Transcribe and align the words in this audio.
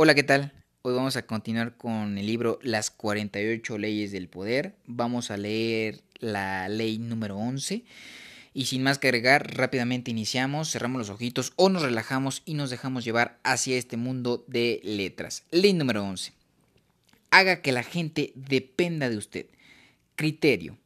Hola, 0.00 0.14
¿qué 0.14 0.22
tal? 0.22 0.52
Hoy 0.82 0.94
vamos 0.94 1.16
a 1.16 1.26
continuar 1.26 1.76
con 1.76 2.18
el 2.18 2.24
libro 2.24 2.60
Las 2.62 2.88
48 2.88 3.78
leyes 3.78 4.12
del 4.12 4.28
poder. 4.28 4.76
Vamos 4.86 5.32
a 5.32 5.36
leer 5.36 6.02
la 6.20 6.68
ley 6.68 6.98
número 6.98 7.36
11. 7.36 7.82
Y 8.54 8.66
sin 8.66 8.84
más 8.84 8.98
que 8.98 9.08
agregar, 9.08 9.56
rápidamente 9.56 10.12
iniciamos, 10.12 10.70
cerramos 10.70 11.00
los 11.00 11.10
ojitos 11.10 11.52
o 11.56 11.68
nos 11.68 11.82
relajamos 11.82 12.42
y 12.44 12.54
nos 12.54 12.70
dejamos 12.70 13.04
llevar 13.04 13.40
hacia 13.42 13.76
este 13.76 13.96
mundo 13.96 14.44
de 14.46 14.80
letras. 14.84 15.42
Ley 15.50 15.72
número 15.72 16.04
11. 16.04 16.32
Haga 17.32 17.60
que 17.60 17.72
la 17.72 17.82
gente 17.82 18.30
dependa 18.36 19.10
de 19.10 19.16
usted. 19.16 19.46
Criterio. 20.14 20.78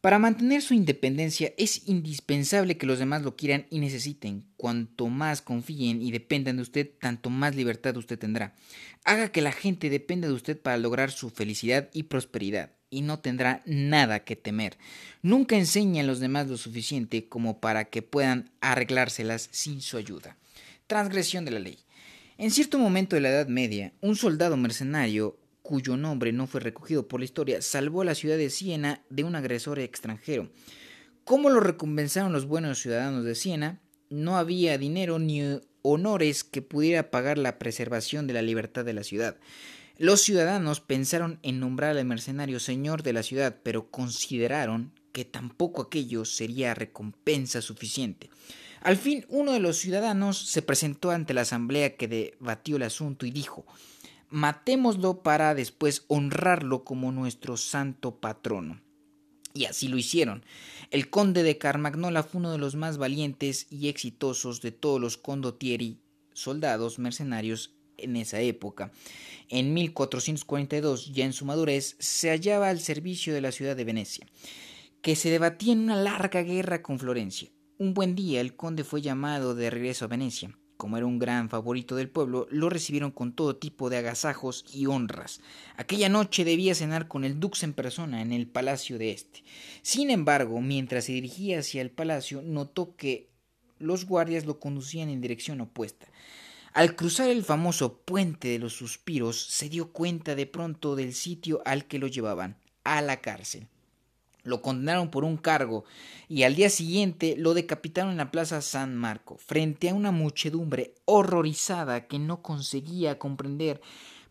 Para 0.00 0.20
mantener 0.20 0.62
su 0.62 0.74
independencia 0.74 1.52
es 1.58 1.88
indispensable 1.88 2.76
que 2.76 2.86
los 2.86 3.00
demás 3.00 3.22
lo 3.22 3.34
quieran 3.34 3.66
y 3.68 3.80
necesiten. 3.80 4.44
Cuanto 4.56 5.08
más 5.08 5.42
confíen 5.42 6.00
y 6.00 6.12
dependan 6.12 6.56
de 6.56 6.62
usted, 6.62 6.88
tanto 7.00 7.30
más 7.30 7.56
libertad 7.56 7.96
usted 7.96 8.16
tendrá. 8.16 8.54
Haga 9.02 9.32
que 9.32 9.42
la 9.42 9.50
gente 9.50 9.90
dependa 9.90 10.28
de 10.28 10.34
usted 10.34 10.56
para 10.56 10.76
lograr 10.76 11.10
su 11.10 11.30
felicidad 11.30 11.90
y 11.92 12.04
prosperidad, 12.04 12.70
y 12.90 13.00
no 13.00 13.18
tendrá 13.18 13.60
nada 13.66 14.20
que 14.20 14.36
temer. 14.36 14.78
Nunca 15.22 15.56
enseñe 15.56 15.98
a 15.98 16.04
los 16.04 16.20
demás 16.20 16.46
lo 16.46 16.58
suficiente 16.58 17.28
como 17.28 17.58
para 17.58 17.86
que 17.86 18.02
puedan 18.02 18.52
arreglárselas 18.60 19.48
sin 19.50 19.80
su 19.80 19.96
ayuda. 19.96 20.36
Transgresión 20.86 21.44
de 21.44 21.50
la 21.50 21.58
ley. 21.58 21.78
En 22.36 22.52
cierto 22.52 22.78
momento 22.78 23.16
de 23.16 23.22
la 23.22 23.30
Edad 23.30 23.48
Media, 23.48 23.92
un 24.00 24.14
soldado 24.14 24.56
mercenario 24.56 25.37
cuyo 25.68 25.98
nombre 25.98 26.32
no 26.32 26.46
fue 26.46 26.62
recogido 26.62 27.08
por 27.08 27.20
la 27.20 27.26
historia, 27.26 27.60
salvó 27.60 28.00
a 28.00 28.06
la 28.06 28.14
ciudad 28.14 28.38
de 28.38 28.48
Siena 28.48 29.02
de 29.10 29.22
un 29.22 29.36
agresor 29.36 29.78
extranjero. 29.78 30.50
¿Cómo 31.24 31.50
lo 31.50 31.60
recompensaron 31.60 32.32
los 32.32 32.46
buenos 32.46 32.78
ciudadanos 32.78 33.22
de 33.22 33.34
Siena? 33.34 33.78
No 34.08 34.38
había 34.38 34.78
dinero 34.78 35.18
ni 35.18 35.60
honores 35.82 36.42
que 36.42 36.62
pudiera 36.62 37.10
pagar 37.10 37.36
la 37.36 37.58
preservación 37.58 38.26
de 38.26 38.32
la 38.32 38.40
libertad 38.40 38.82
de 38.86 38.94
la 38.94 39.04
ciudad. 39.04 39.36
Los 39.98 40.22
ciudadanos 40.22 40.80
pensaron 40.80 41.38
en 41.42 41.60
nombrar 41.60 41.98
al 41.98 42.04
mercenario 42.06 42.60
señor 42.60 43.02
de 43.02 43.12
la 43.12 43.22
ciudad, 43.22 43.58
pero 43.62 43.90
consideraron 43.90 44.94
que 45.12 45.26
tampoco 45.26 45.82
aquello 45.82 46.24
sería 46.24 46.72
recompensa 46.72 47.60
suficiente. 47.60 48.30
Al 48.80 48.96
fin, 48.96 49.26
uno 49.28 49.52
de 49.52 49.60
los 49.60 49.76
ciudadanos 49.76 50.38
se 50.38 50.62
presentó 50.62 51.10
ante 51.10 51.34
la 51.34 51.42
asamblea 51.42 51.94
que 51.96 52.08
debatió 52.08 52.76
el 52.76 52.84
asunto 52.84 53.26
y 53.26 53.30
dijo 53.30 53.66
matémoslo 54.30 55.22
para 55.22 55.54
después 55.54 56.04
honrarlo 56.08 56.84
como 56.84 57.12
nuestro 57.12 57.56
santo 57.56 58.16
patrono. 58.16 58.80
Y 59.54 59.64
así 59.64 59.88
lo 59.88 59.96
hicieron. 59.96 60.44
El 60.90 61.10
conde 61.10 61.42
de 61.42 61.58
Carmagnola 61.58 62.22
fue 62.22 62.40
uno 62.40 62.52
de 62.52 62.58
los 62.58 62.76
más 62.76 62.98
valientes 62.98 63.66
y 63.70 63.88
exitosos 63.88 64.60
de 64.60 64.72
todos 64.72 65.00
los 65.00 65.16
condottieri, 65.16 65.98
soldados 66.32 66.98
mercenarios 66.98 67.74
en 67.96 68.16
esa 68.16 68.40
época. 68.40 68.92
En 69.48 69.74
1442, 69.74 71.12
ya 71.12 71.24
en 71.24 71.32
su 71.32 71.44
madurez, 71.44 71.96
se 71.98 72.30
hallaba 72.30 72.68
al 72.68 72.80
servicio 72.80 73.34
de 73.34 73.40
la 73.40 73.50
ciudad 73.50 73.74
de 73.74 73.84
Venecia, 73.84 74.26
que 75.02 75.16
se 75.16 75.30
debatía 75.30 75.72
en 75.72 75.80
una 75.80 75.96
larga 75.96 76.42
guerra 76.42 76.82
con 76.82 76.98
Florencia. 76.98 77.48
Un 77.78 77.94
buen 77.94 78.14
día 78.14 78.40
el 78.40 78.54
conde 78.54 78.84
fue 78.84 79.00
llamado 79.00 79.54
de 79.54 79.70
regreso 79.70 80.04
a 80.04 80.08
Venecia 80.08 80.57
como 80.78 80.96
era 80.96 81.06
un 81.06 81.18
gran 81.18 81.50
favorito 81.50 81.96
del 81.96 82.08
pueblo, 82.08 82.46
lo 82.50 82.70
recibieron 82.70 83.10
con 83.10 83.32
todo 83.32 83.56
tipo 83.56 83.90
de 83.90 83.98
agasajos 83.98 84.64
y 84.72 84.86
honras. 84.86 85.40
Aquella 85.76 86.08
noche 86.08 86.44
debía 86.44 86.74
cenar 86.74 87.08
con 87.08 87.24
el 87.24 87.40
dux 87.40 87.64
en 87.64 87.74
persona 87.74 88.22
en 88.22 88.32
el 88.32 88.46
palacio 88.46 88.96
de 88.96 89.10
este. 89.10 89.42
Sin 89.82 90.08
embargo, 90.08 90.60
mientras 90.60 91.04
se 91.04 91.12
dirigía 91.12 91.58
hacia 91.58 91.82
el 91.82 91.90
palacio, 91.90 92.42
notó 92.42 92.94
que 92.94 93.28
los 93.78 94.06
guardias 94.06 94.46
lo 94.46 94.60
conducían 94.60 95.08
en 95.10 95.20
dirección 95.20 95.60
opuesta. 95.60 96.06
Al 96.72 96.94
cruzar 96.94 97.28
el 97.28 97.42
famoso 97.42 97.98
puente 97.98 98.46
de 98.46 98.60
los 98.60 98.74
suspiros, 98.74 99.42
se 99.42 99.68
dio 99.68 99.92
cuenta 99.92 100.36
de 100.36 100.46
pronto 100.46 100.94
del 100.94 101.12
sitio 101.12 101.60
al 101.64 101.86
que 101.86 101.98
lo 101.98 102.06
llevaban, 102.06 102.56
a 102.84 103.02
la 103.02 103.20
cárcel. 103.20 103.66
Lo 104.48 104.62
condenaron 104.62 105.10
por 105.10 105.24
un 105.24 105.36
cargo 105.36 105.84
y 106.28 106.44
al 106.44 106.54
día 106.54 106.70
siguiente 106.70 107.34
lo 107.36 107.52
decapitaron 107.52 108.12
en 108.12 108.16
la 108.16 108.30
Plaza 108.30 108.62
San 108.62 108.96
Marco, 108.96 109.36
frente 109.36 109.90
a 109.90 109.94
una 109.94 110.10
muchedumbre 110.10 110.94
horrorizada 111.04 112.06
que 112.06 112.18
no 112.18 112.40
conseguía 112.40 113.18
comprender 113.18 113.80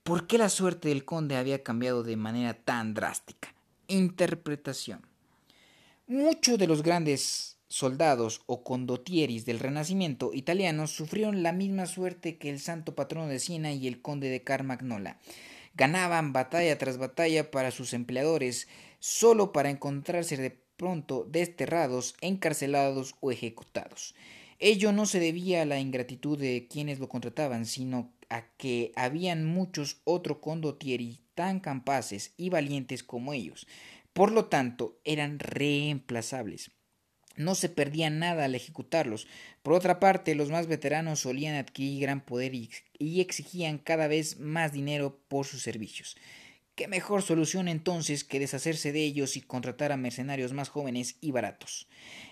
por 0.01 0.25
qué 0.25 0.37
la 0.37 0.49
suerte 0.49 0.89
del 0.89 1.05
conde 1.05 1.35
había 1.35 1.63
cambiado 1.63 2.01
de 2.01 2.17
manera 2.17 2.55
tan 2.55 2.93
drástica. 2.93 3.53
Interpretación. 3.87 5.05
Muchos 6.07 6.57
de 6.57 6.65
los 6.65 6.81
grandes 6.81 7.57
soldados 7.67 8.41
o 8.45 8.63
condottieris 8.63 9.45
del 9.45 9.59
Renacimiento 9.59 10.33
italiano 10.33 10.87
sufrieron 10.87 11.43
la 11.43 11.51
misma 11.51 11.85
suerte 11.85 12.37
que 12.37 12.49
el 12.49 12.59
santo 12.59 12.95
patrono 12.95 13.27
de 13.27 13.39
Siena 13.39 13.71
y 13.73 13.87
el 13.87 14.01
conde 14.01 14.29
de 14.29 14.41
Carmagnola. 14.43 15.19
Ganaban 15.77 16.33
batalla 16.33 16.75
tras 16.79 16.97
batalla 16.97 17.51
para 17.51 17.69
sus 17.69 17.93
empleadores, 17.93 18.67
solo 18.97 19.53
para 19.53 19.69
encontrarse 19.69 20.35
de 20.35 20.59
pronto 20.75 21.23
desterrados, 21.29 22.15
encarcelados 22.19 23.13
o 23.19 23.31
ejecutados. 23.31 24.15
Ello 24.57 24.91
no 24.91 25.05
se 25.05 25.19
debía 25.19 25.61
a 25.61 25.65
la 25.65 25.79
ingratitud 25.79 26.39
de 26.39 26.67
quienes 26.67 26.97
lo 26.97 27.09
contrataban, 27.09 27.67
sino 27.67 28.11
a 28.27 28.41
que 28.57 28.91
habían 28.95 29.45
muchos 29.45 30.01
otros 30.03 30.39
condottieri 30.39 31.19
tan 31.35 31.59
capaces 31.59 32.33
y 32.37 32.49
valientes 32.49 33.03
como 33.03 33.33
ellos. 33.33 33.67
Por 34.13 34.31
lo 34.31 34.45
tanto, 34.45 34.99
eran 35.03 35.37
reemplazables. 35.37 36.71
No 37.37 37.55
se 37.55 37.69
perdía 37.69 38.09
nada 38.09 38.45
al 38.45 38.55
ejecutarlos. 38.55 39.27
Por 39.61 39.73
otra 39.73 39.99
parte, 39.99 40.35
los 40.35 40.49
más 40.49 40.67
veteranos 40.67 41.19
solían 41.19 41.55
adquirir 41.55 42.01
gran 42.01 42.21
poder 42.21 42.53
y, 42.53 43.21
exigían 43.21 43.77
cada 43.77 44.07
vez 44.07 44.39
más 44.39 44.73
dinero 44.73 45.21
por 45.27 45.45
sus 45.45 45.61
servicios. 45.61 46.17
¿Qué 46.75 46.87
mejor 46.87 47.21
solución 47.21 47.67
entonces 47.67 48.23
que 48.23 48.39
deshacerse 48.39 48.91
de 48.91 49.03
ellos 49.03 49.37
y 49.37 49.41
contratar 49.41 49.91
a 49.91 49.97
mercenarios 49.97 50.53
más 50.53 50.69
jóvenes 50.69 51.17
y 51.21 51.31
baratos? 51.31 51.87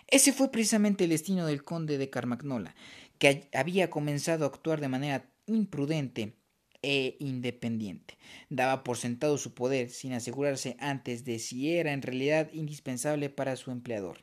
Ese 0.08 0.34
fue 0.34 0.52
precisamente 0.52 1.06
el 1.06 1.12
destino 1.12 1.46
del 1.46 1.64
conde 1.64 1.98
de 1.98 2.10
Carmagnola, 2.10 2.76
que 3.18 3.48
había 3.54 3.90
comenzado 3.90 4.46
a 4.46 4.50
actuar 4.50 4.82
de 4.82 4.88
manera 4.88 5.32
imprudente 5.48 6.36
e 6.82 7.18
independiente. 7.20 8.18
Daba 8.50 8.84
por 8.84 8.98
sentado 8.98 9.38
su 9.38 9.54
poder 9.56 9.90
sin 9.90 10.14
asegurarse 10.14 10.78
antes 10.80 11.26
de 11.26 11.40
si 11.40 11.76
era 11.76 11.94
en 11.94 12.04
realidad 12.04 12.50
indispensable 12.54 13.30
para 13.30 13.56
su 13.56 13.72
empleador. 13.72 14.20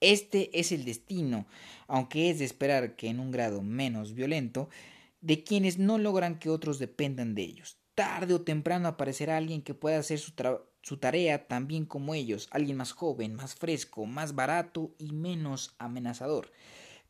Este 0.00 0.58
es 0.58 0.72
el 0.72 0.84
destino, 0.84 1.46
aunque 1.86 2.30
es 2.30 2.38
de 2.38 2.44
esperar 2.44 2.96
que 2.96 3.08
en 3.08 3.20
un 3.20 3.30
grado 3.30 3.62
menos 3.62 4.14
violento, 4.14 4.68
de 5.20 5.42
quienes 5.42 5.78
no 5.78 5.98
logran 5.98 6.38
que 6.38 6.50
otros 6.50 6.78
dependan 6.78 7.34
de 7.34 7.42
ellos 7.42 7.78
tarde 7.96 8.34
o 8.34 8.42
temprano 8.42 8.86
aparecerá 8.86 9.38
alguien 9.38 9.62
que 9.62 9.74
pueda 9.74 9.98
hacer 9.98 10.20
su, 10.20 10.96
tarea 10.98 11.48
tan 11.48 11.66
bien 11.66 11.86
como 11.86 12.14
ellos, 12.14 12.46
alguien 12.52 12.76
más 12.76 12.92
joven, 12.92 13.34
más 13.34 13.56
fresco, 13.56 14.06
más 14.06 14.36
barato 14.36 14.94
y 14.98 15.10
menos 15.12 15.74
amenazador. 15.78 16.52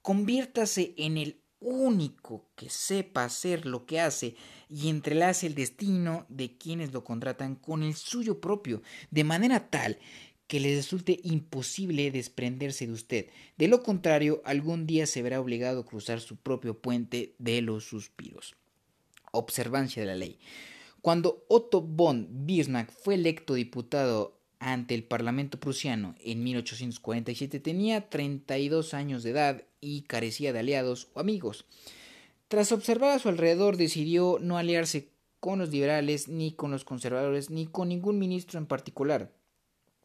Conviértase 0.01 0.95
en 0.97 1.19
el 1.19 1.43
único 1.59 2.49
que 2.55 2.71
sepa 2.71 3.25
hacer 3.25 3.67
lo 3.67 3.85
que 3.85 4.01
hace 4.01 4.37
y 4.69 4.89
entrelace 4.89 5.49
el 5.49 5.57
destino 5.57 6.25
de 6.29 6.57
quienes 6.57 6.93
lo 6.93 7.03
contratan 7.03 7.57
con 7.57 7.83
el 7.83 7.97
suyo 7.97 8.41
propio, 8.41 8.83
de 9.11 9.25
manera 9.25 9.69
tal 9.69 9.99
que 10.47 10.61
les 10.61 10.77
resulte 10.77 11.21
imposible 11.25 12.11
desprenderse 12.11 12.87
de 12.87 12.93
usted. 12.93 13.27
De 13.57 13.69
lo 13.69 13.83
contrario, 13.83 14.43
algún 14.45 14.87
día 14.87 15.07
se 15.07 15.23
verá 15.23 15.41
obligado 15.41 15.81
a 15.81 15.87
cruzar 15.87 16.21
su 16.21 16.37
propio 16.37 16.79
puente 16.79 17.34
de 17.39 17.62
los 17.62 17.84
suspiros. 17.84 18.55
Observancia 19.33 20.03
de 20.03 20.07
la 20.07 20.15
ley. 20.15 20.39
Cuando 21.03 21.45
Otto 21.49 21.81
von 21.83 22.29
Bismarck 22.47 22.91
fue 22.91 23.15
electo 23.15 23.55
diputado 23.55 24.37
ante 24.59 24.95
el 24.95 25.05
Parlamento 25.05 25.61
prusiano 25.61 26.15
en 26.21 26.43
1847 26.43 27.61
tenía 27.61 28.09
32 28.09 28.95
años 28.95 29.23
de 29.23 29.31
edad 29.31 29.65
y 29.81 30.03
carecía 30.03 30.53
de 30.53 30.61
aliados 30.61 31.09
o 31.13 31.21
amigos. 31.21 31.67
Tras 32.49 32.73
observar 32.73 33.11
a 33.11 33.19
su 33.19 33.28
alrededor 33.28 33.77
decidió 33.77 34.39
no 34.41 34.57
aliarse 34.57 35.10
con 35.41 35.59
los 35.59 35.71
liberales 35.71 36.28
ni 36.28 36.53
con 36.53 36.71
los 36.71 36.84
conservadores 36.84 37.51
ni 37.51 37.66
con 37.66 37.89
ningún 37.89 38.19
ministro 38.19 38.59
en 38.59 38.66
particular 38.66 39.35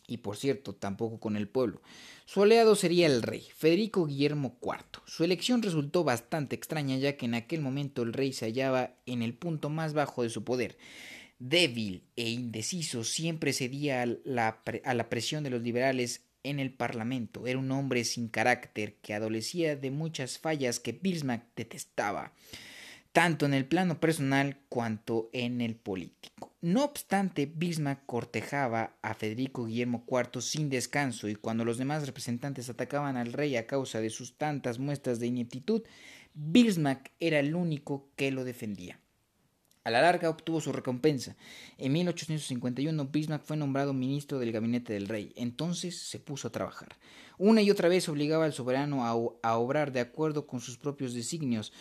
y 0.07 0.17
por 0.17 0.37
cierto 0.37 0.73
tampoco 0.73 1.19
con 1.19 1.35
el 1.35 1.47
pueblo. 1.47 1.81
Su 2.25 2.43
aliado 2.43 2.75
sería 2.75 3.07
el 3.07 3.21
rey, 3.21 3.45
Federico 3.55 4.05
Guillermo 4.05 4.57
IV. 4.61 5.01
Su 5.05 5.23
elección 5.23 5.61
resultó 5.61 6.03
bastante 6.03 6.55
extraña 6.55 6.97
ya 6.97 7.17
que 7.17 7.25
en 7.25 7.35
aquel 7.35 7.61
momento 7.61 8.03
el 8.03 8.13
rey 8.13 8.33
se 8.33 8.45
hallaba 8.45 8.95
en 9.05 9.21
el 9.21 9.33
punto 9.33 9.69
más 9.69 9.93
bajo 9.93 10.23
de 10.23 10.29
su 10.29 10.43
poder. 10.43 10.77
Débil 11.39 12.03
e 12.15 12.29
indeciso, 12.29 13.03
siempre 13.03 13.53
cedía 13.53 14.03
a 14.03 14.05
la, 14.23 14.61
a 14.85 14.93
la 14.93 15.09
presión 15.09 15.43
de 15.43 15.49
los 15.49 15.61
liberales 15.61 16.25
en 16.43 16.59
el 16.59 16.73
Parlamento. 16.73 17.47
Era 17.47 17.59
un 17.59 17.71
hombre 17.71 18.03
sin 18.03 18.27
carácter 18.27 18.95
que 19.01 19.13
adolecía 19.13 19.75
de 19.75 19.91
muchas 19.91 20.39
fallas 20.39 20.79
que 20.79 20.93
Bismarck 20.93 21.45
detestaba 21.55 22.33
tanto 23.11 23.45
en 23.45 23.53
el 23.53 23.65
plano 23.65 23.99
personal 23.99 24.57
cuanto 24.69 25.29
en 25.33 25.61
el 25.61 25.75
político. 25.75 26.53
No 26.61 26.83
obstante, 26.83 27.45
Bismarck 27.45 28.05
cortejaba 28.05 28.95
a 29.01 29.13
Federico 29.13 29.65
Guillermo 29.65 30.05
IV 30.07 30.41
sin 30.41 30.69
descanso 30.69 31.27
y 31.27 31.35
cuando 31.35 31.65
los 31.65 31.77
demás 31.77 32.05
representantes 32.05 32.69
atacaban 32.69 33.17
al 33.17 33.33
rey 33.33 33.57
a 33.57 33.67
causa 33.67 33.99
de 33.99 34.09
sus 34.09 34.37
tantas 34.37 34.79
muestras 34.79 35.19
de 35.19 35.27
ineptitud, 35.27 35.81
Bismarck 36.33 37.11
era 37.19 37.39
el 37.39 37.55
único 37.55 38.09
que 38.15 38.31
lo 38.31 38.43
defendía. 38.45 38.99
A 39.83 39.89
la 39.89 40.03
larga 40.03 40.29
obtuvo 40.29 40.61
su 40.61 40.71
recompensa. 40.71 41.35
En 41.79 41.91
1851 41.93 43.05
Bismarck 43.07 43.43
fue 43.43 43.57
nombrado 43.57 43.93
ministro 43.93 44.37
del 44.37 44.51
gabinete 44.51 44.93
del 44.93 45.07
rey. 45.07 45.33
Entonces 45.35 45.97
se 45.97 46.19
puso 46.19 46.47
a 46.47 46.51
trabajar. 46.51 46.89
Una 47.39 47.63
y 47.63 47.71
otra 47.71 47.89
vez 47.89 48.07
obligaba 48.07 48.45
al 48.45 48.53
soberano 48.53 49.03
a, 49.03 49.49
a 49.49 49.57
obrar 49.57 49.91
de 49.91 49.99
acuerdo 49.99 50.45
con 50.45 50.61
sus 50.61 50.77
propios 50.77 51.15
designios 51.15 51.73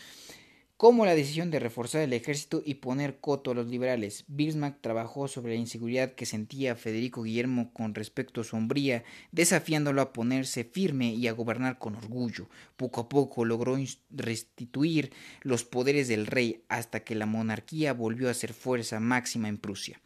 como 0.81 1.05
la 1.05 1.15
decisión 1.15 1.50
de 1.50 1.59
reforzar 1.59 2.00
el 2.00 2.15
ejército 2.15 2.62
y 2.65 2.77
poner 2.77 3.21
coto 3.21 3.50
a 3.50 3.55
los 3.55 3.67
liberales. 3.67 4.25
Bismarck 4.29 4.81
trabajó 4.81 5.29
sobre 5.29 5.53
la 5.53 5.61
inseguridad 5.61 6.15
que 6.15 6.25
sentía 6.25 6.75
Federico 6.75 7.23
Guillermo 7.23 7.71
con 7.75 7.94
respecto 7.94 8.41
a 8.41 8.44
su 8.44 8.56
hombría, 8.56 9.05
desafiándolo 9.31 10.00
a 10.00 10.15
ponerse 10.15 10.65
firme 10.65 11.12
y 11.12 11.29
a 11.29 11.32
gobernar 11.32 11.79
con 11.79 11.97
orgullo. 11.97 12.49
Poco 12.79 13.03
a 13.03 13.09
poco 13.11 13.44
logró 13.44 13.77
restituir 14.09 15.12
los 15.43 15.65
poderes 15.65 16.09
del 16.09 16.27
rey 16.27 16.62
hasta 16.71 17.00
que 17.00 17.15
la 17.15 17.26
monarquía 17.26 17.93
volvió 17.93 18.31
a 18.31 18.35
ser 18.35 18.55
fuerza 18.55 19.00
máxima 19.00 19.49
en 19.49 19.59
Prusia. 19.59 20.00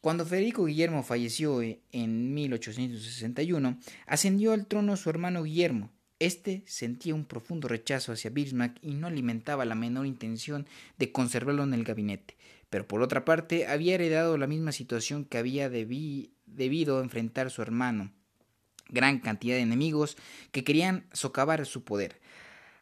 Cuando 0.00 0.24
Federico 0.24 0.66
Guillermo 0.66 1.02
falleció 1.02 1.62
en 1.62 2.32
1861, 2.32 3.76
ascendió 4.06 4.52
al 4.52 4.68
trono 4.68 4.96
su 4.96 5.10
hermano 5.10 5.42
Guillermo, 5.42 5.90
este 6.26 6.62
sentía 6.66 7.14
un 7.14 7.24
profundo 7.24 7.68
rechazo 7.68 8.12
hacia 8.12 8.30
Bismarck 8.30 8.78
y 8.82 8.94
no 8.94 9.06
alimentaba 9.06 9.64
la 9.64 9.74
menor 9.74 10.06
intención 10.06 10.66
de 10.98 11.10
conservarlo 11.10 11.64
en 11.64 11.74
el 11.74 11.84
gabinete, 11.84 12.36
pero 12.70 12.86
por 12.86 13.02
otra 13.02 13.24
parte 13.24 13.66
había 13.66 13.94
heredado 13.94 14.38
la 14.38 14.46
misma 14.46 14.72
situación 14.72 15.24
que 15.24 15.38
había 15.38 15.68
debido 15.68 17.02
enfrentar 17.02 17.50
su 17.50 17.62
hermano, 17.62 18.12
gran 18.88 19.18
cantidad 19.18 19.56
de 19.56 19.62
enemigos 19.62 20.16
que 20.52 20.64
querían 20.64 21.06
socavar 21.12 21.66
su 21.66 21.84
poder. 21.84 22.20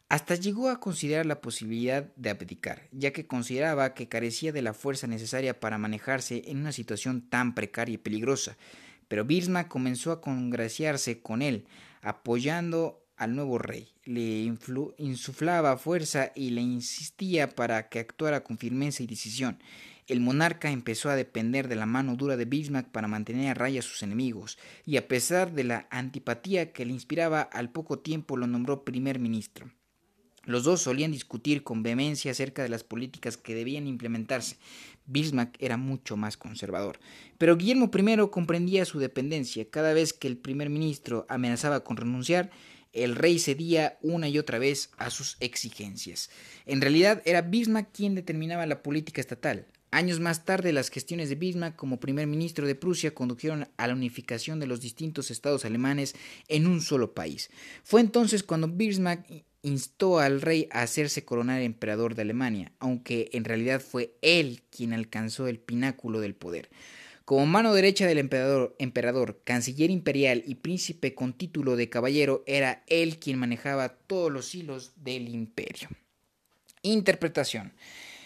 Hasta 0.07 0.35
llegó 0.35 0.69
a 0.69 0.79
considerar 0.79 1.25
la 1.25 1.39
posibilidad 1.39 2.13
de 2.17 2.29
abdicar, 2.29 2.89
ya 2.91 3.11
que 3.11 3.27
consideraba 3.27 3.93
que 3.93 4.09
carecía 4.09 4.51
de 4.51 4.61
la 4.61 4.73
fuerza 4.73 5.07
necesaria 5.07 5.59
para 5.59 5.77
manejarse 5.77 6.43
en 6.47 6.57
una 6.57 6.73
situación 6.73 7.21
tan 7.29 7.55
precaria 7.55 7.95
y 7.95 7.97
peligrosa. 7.97 8.57
Pero 9.07 9.25
Bismarck 9.25 9.69
comenzó 9.69 10.11
a 10.11 10.19
congraciarse 10.19 11.21
con 11.21 11.41
él, 11.41 11.65
apoyando 12.01 13.00
al 13.21 13.35
nuevo 13.35 13.59
rey, 13.59 13.87
le 14.03 14.51
insuflaba 14.97 15.77
fuerza 15.77 16.31
y 16.35 16.49
le 16.49 16.61
insistía 16.61 17.53
para 17.53 17.87
que 17.87 17.99
actuara 17.99 18.43
con 18.43 18.57
firmeza 18.57 19.03
y 19.03 19.07
decisión. 19.07 19.59
El 20.07 20.21
monarca 20.21 20.71
empezó 20.71 21.11
a 21.11 21.15
depender 21.15 21.67
de 21.67 21.75
la 21.75 21.85
mano 21.85 22.15
dura 22.15 22.35
de 22.35 22.45
Bismarck 22.45 22.89
para 22.89 23.07
mantener 23.07 23.51
a 23.51 23.53
raya 23.53 23.81
a 23.81 23.83
sus 23.83 24.01
enemigos, 24.01 24.57
y 24.87 24.97
a 24.97 25.07
pesar 25.07 25.53
de 25.53 25.63
la 25.63 25.87
antipatía 25.91 26.73
que 26.73 26.83
le 26.83 26.93
inspiraba, 26.93 27.41
al 27.41 27.69
poco 27.69 27.99
tiempo 27.99 28.37
lo 28.37 28.47
nombró 28.47 28.83
primer 28.83 29.19
ministro. 29.19 29.71
Los 30.43 30.63
dos 30.63 30.81
solían 30.81 31.11
discutir 31.11 31.61
con 31.61 31.83
vehemencia 31.83 32.31
acerca 32.31 32.63
de 32.63 32.69
las 32.69 32.83
políticas 32.83 33.37
que 33.37 33.53
debían 33.53 33.85
implementarse. 33.85 34.57
Bismarck 35.05 35.55
era 35.59 35.77
mucho 35.77 36.17
más 36.17 36.35
conservador. 36.35 36.99
Pero 37.37 37.55
Guillermo 37.55 37.91
I 37.93 38.29
comprendía 38.31 38.85
su 38.85 38.97
dependencia. 38.97 39.69
Cada 39.69 39.93
vez 39.93 40.13
que 40.13 40.27
el 40.27 40.37
primer 40.37 40.71
ministro 40.71 41.27
amenazaba 41.29 41.83
con 41.83 41.97
renunciar, 41.97 42.49
el 42.93 43.15
rey 43.15 43.39
cedía 43.39 43.97
una 44.01 44.27
y 44.27 44.37
otra 44.37 44.59
vez 44.59 44.89
a 44.97 45.09
sus 45.09 45.37
exigencias. 45.39 46.29
En 46.65 46.81
realidad 46.81 47.21
era 47.25 47.41
Bismarck 47.41 47.91
quien 47.93 48.15
determinaba 48.15 48.65
la 48.65 48.83
política 48.83 49.21
estatal. 49.21 49.67
Años 49.93 50.21
más 50.21 50.45
tarde, 50.45 50.71
las 50.71 50.89
gestiones 50.89 51.27
de 51.27 51.35
Bismarck 51.35 51.75
como 51.75 51.99
primer 51.99 52.25
ministro 52.25 52.65
de 52.65 52.75
Prusia 52.75 53.13
condujeron 53.13 53.67
a 53.75 53.87
la 53.87 53.93
unificación 53.93 54.59
de 54.59 54.67
los 54.67 54.79
distintos 54.79 55.31
estados 55.31 55.65
alemanes 55.65 56.15
en 56.47 56.65
un 56.65 56.81
solo 56.81 57.13
país. 57.13 57.49
Fue 57.83 57.99
entonces 57.99 58.41
cuando 58.41 58.69
Bismarck 58.69 59.25
instó 59.63 60.19
al 60.19 60.41
rey 60.41 60.69
a 60.71 60.81
hacerse 60.81 61.25
coronar 61.25 61.61
emperador 61.61 62.15
de 62.15 62.21
Alemania, 62.21 62.71
aunque 62.79 63.29
en 63.33 63.43
realidad 63.43 63.81
fue 63.81 64.15
él 64.21 64.63
quien 64.69 64.93
alcanzó 64.93 65.47
el 65.47 65.59
pináculo 65.59 66.21
del 66.21 66.35
poder. 66.35 66.69
Como 67.25 67.45
mano 67.45 67.73
derecha 67.73 68.07
del 68.07 68.17
emperador, 68.17 68.75
emperador, 68.79 69.41
canciller 69.43 69.89
imperial 69.89 70.43
y 70.45 70.55
príncipe 70.55 71.13
con 71.13 71.33
título 71.33 71.75
de 71.75 71.89
caballero, 71.89 72.43
era 72.47 72.83
él 72.87 73.19
quien 73.19 73.37
manejaba 73.37 73.89
todos 73.89 74.31
los 74.31 74.53
hilos 74.55 74.93
del 74.97 75.29
imperio. 75.29 75.89
Interpretación. 76.81 77.73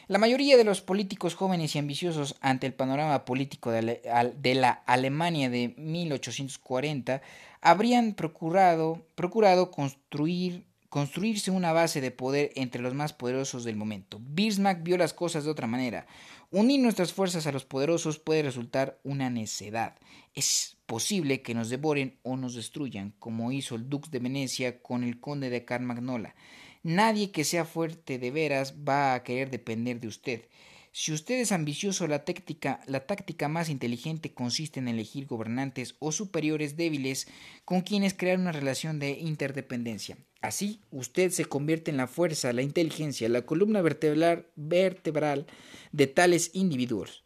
La 0.07 0.19
mayoría 0.19 0.55
de 0.55 0.63
los 0.63 0.81
políticos 0.81 1.33
jóvenes 1.33 1.75
y 1.75 1.79
ambiciosos 1.79 2.35
ante 2.39 2.67
el 2.67 2.73
panorama 2.73 3.25
político 3.25 3.71
de 3.71 4.55
la 4.55 4.71
Alemania 4.85 5.49
de 5.49 5.73
1840 5.77 7.21
habrían 7.59 8.13
procurado, 8.13 9.03
procurado 9.15 9.71
construir 9.71 10.63
construirse 10.95 11.51
una 11.51 11.73
base 11.73 11.99
de 11.99 12.09
poder 12.09 12.53
entre 12.55 12.81
los 12.81 12.93
más 12.93 13.11
poderosos 13.11 13.65
del 13.65 13.75
momento. 13.75 14.21
Bismarck 14.21 14.81
vio 14.81 14.97
las 14.97 15.11
cosas 15.11 15.43
de 15.43 15.51
otra 15.51 15.67
manera. 15.67 16.07
Unir 16.51 16.79
nuestras 16.79 17.11
fuerzas 17.11 17.45
a 17.47 17.51
los 17.51 17.65
poderosos 17.65 18.17
puede 18.17 18.43
resultar 18.43 18.97
una 19.03 19.29
necedad. 19.29 19.97
Es 20.35 20.77
posible 20.85 21.41
que 21.41 21.53
nos 21.53 21.69
devoren 21.69 22.17
o 22.23 22.37
nos 22.37 22.55
destruyan, 22.55 23.13
como 23.19 23.51
hizo 23.51 23.75
el 23.75 23.89
Dux 23.89 24.09
de 24.09 24.19
Venecia 24.19 24.81
con 24.81 25.03
el 25.03 25.19
conde 25.19 25.49
de 25.49 25.65
Carmagnola. 25.65 26.33
Nadie 26.81 27.31
que 27.31 27.43
sea 27.43 27.65
fuerte 27.65 28.17
de 28.17 28.31
veras 28.31 28.75
va 28.87 29.15
a 29.15 29.23
querer 29.23 29.49
depender 29.49 29.99
de 29.99 30.07
usted. 30.07 30.47
Si 30.93 31.11
usted 31.11 31.41
es 31.41 31.51
ambicioso, 31.51 32.07
la 32.07 32.23
táctica, 32.23 32.79
la 32.87 33.05
táctica 33.05 33.49
más 33.49 33.67
inteligente 33.67 34.33
consiste 34.33 34.79
en 34.79 34.87
elegir 34.87 35.25
gobernantes 35.25 35.97
o 35.99 36.13
superiores 36.13 36.77
débiles 36.77 37.27
con 37.65 37.81
quienes 37.81 38.13
crear 38.13 38.39
una 38.39 38.53
relación 38.53 38.97
de 38.97 39.11
interdependencia. 39.19 40.17
Así, 40.45 40.81
usted 40.91 41.31
se 41.31 41.45
convierte 41.45 41.89
en 41.89 41.97
la 41.97 42.07
fuerza, 42.07 42.53
la 42.53 42.61
inteligencia, 42.61 43.27
la 43.29 43.45
columna 43.45 43.81
vertebral, 43.81 44.47
vertebral 44.55 45.47
de 45.91 46.07
tales 46.07 46.51
individuos. 46.53 47.23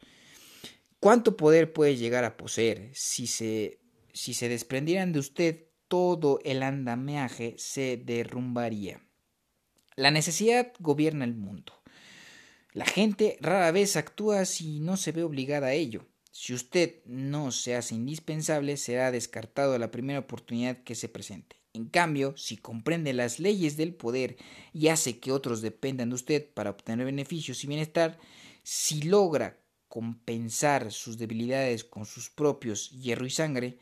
¿Cuánto 0.99 1.35
poder 1.35 1.73
puede 1.73 1.97
llegar 1.97 2.23
a 2.23 2.37
poseer 2.37 2.89
si 2.93 3.27
se, 3.27 3.79
si 4.13 4.33
se 4.33 4.47
desprendieran 4.47 5.11
de 5.11 5.19
usted 5.19 5.65
todo 5.87 6.39
el 6.45 6.63
andamiaje 6.63 7.55
se 7.57 7.97
derrumbaría? 7.97 9.01
La 9.95 10.11
necesidad 10.11 10.71
gobierna 10.79 11.25
el 11.25 11.35
mundo. 11.35 11.73
La 12.71 12.85
gente 12.85 13.37
rara 13.41 13.71
vez 13.71 13.97
actúa 13.97 14.45
si 14.45 14.79
no 14.79 14.95
se 14.95 15.11
ve 15.11 15.23
obligada 15.23 15.67
a 15.67 15.73
ello. 15.73 16.07
Si 16.31 16.53
usted 16.53 17.03
no 17.05 17.51
se 17.51 17.75
hace 17.75 17.95
indispensable, 17.95 18.77
será 18.77 19.11
descartado 19.11 19.73
a 19.73 19.79
la 19.79 19.91
primera 19.91 20.19
oportunidad 20.19 20.83
que 20.83 20.95
se 20.95 21.09
presente. 21.09 21.58
En 21.73 21.85
cambio, 21.85 22.35
si 22.35 22.57
comprende 22.57 23.13
las 23.13 23.39
leyes 23.39 23.77
del 23.77 23.93
poder 23.93 24.37
y 24.73 24.87
hace 24.87 25.19
que 25.19 25.31
otros 25.31 25.61
dependan 25.61 26.09
de 26.09 26.15
usted 26.15 26.49
para 26.53 26.71
obtener 26.71 27.05
beneficios 27.05 27.63
y 27.63 27.67
bienestar, 27.67 28.17
si 28.63 29.03
logra 29.03 29.59
compensar 29.87 30.91
sus 30.91 31.17
debilidades 31.17 31.83
con 31.83 32.05
sus 32.05 32.29
propios 32.29 32.91
hierro 32.91 33.25
y 33.25 33.29
sangre, 33.29 33.77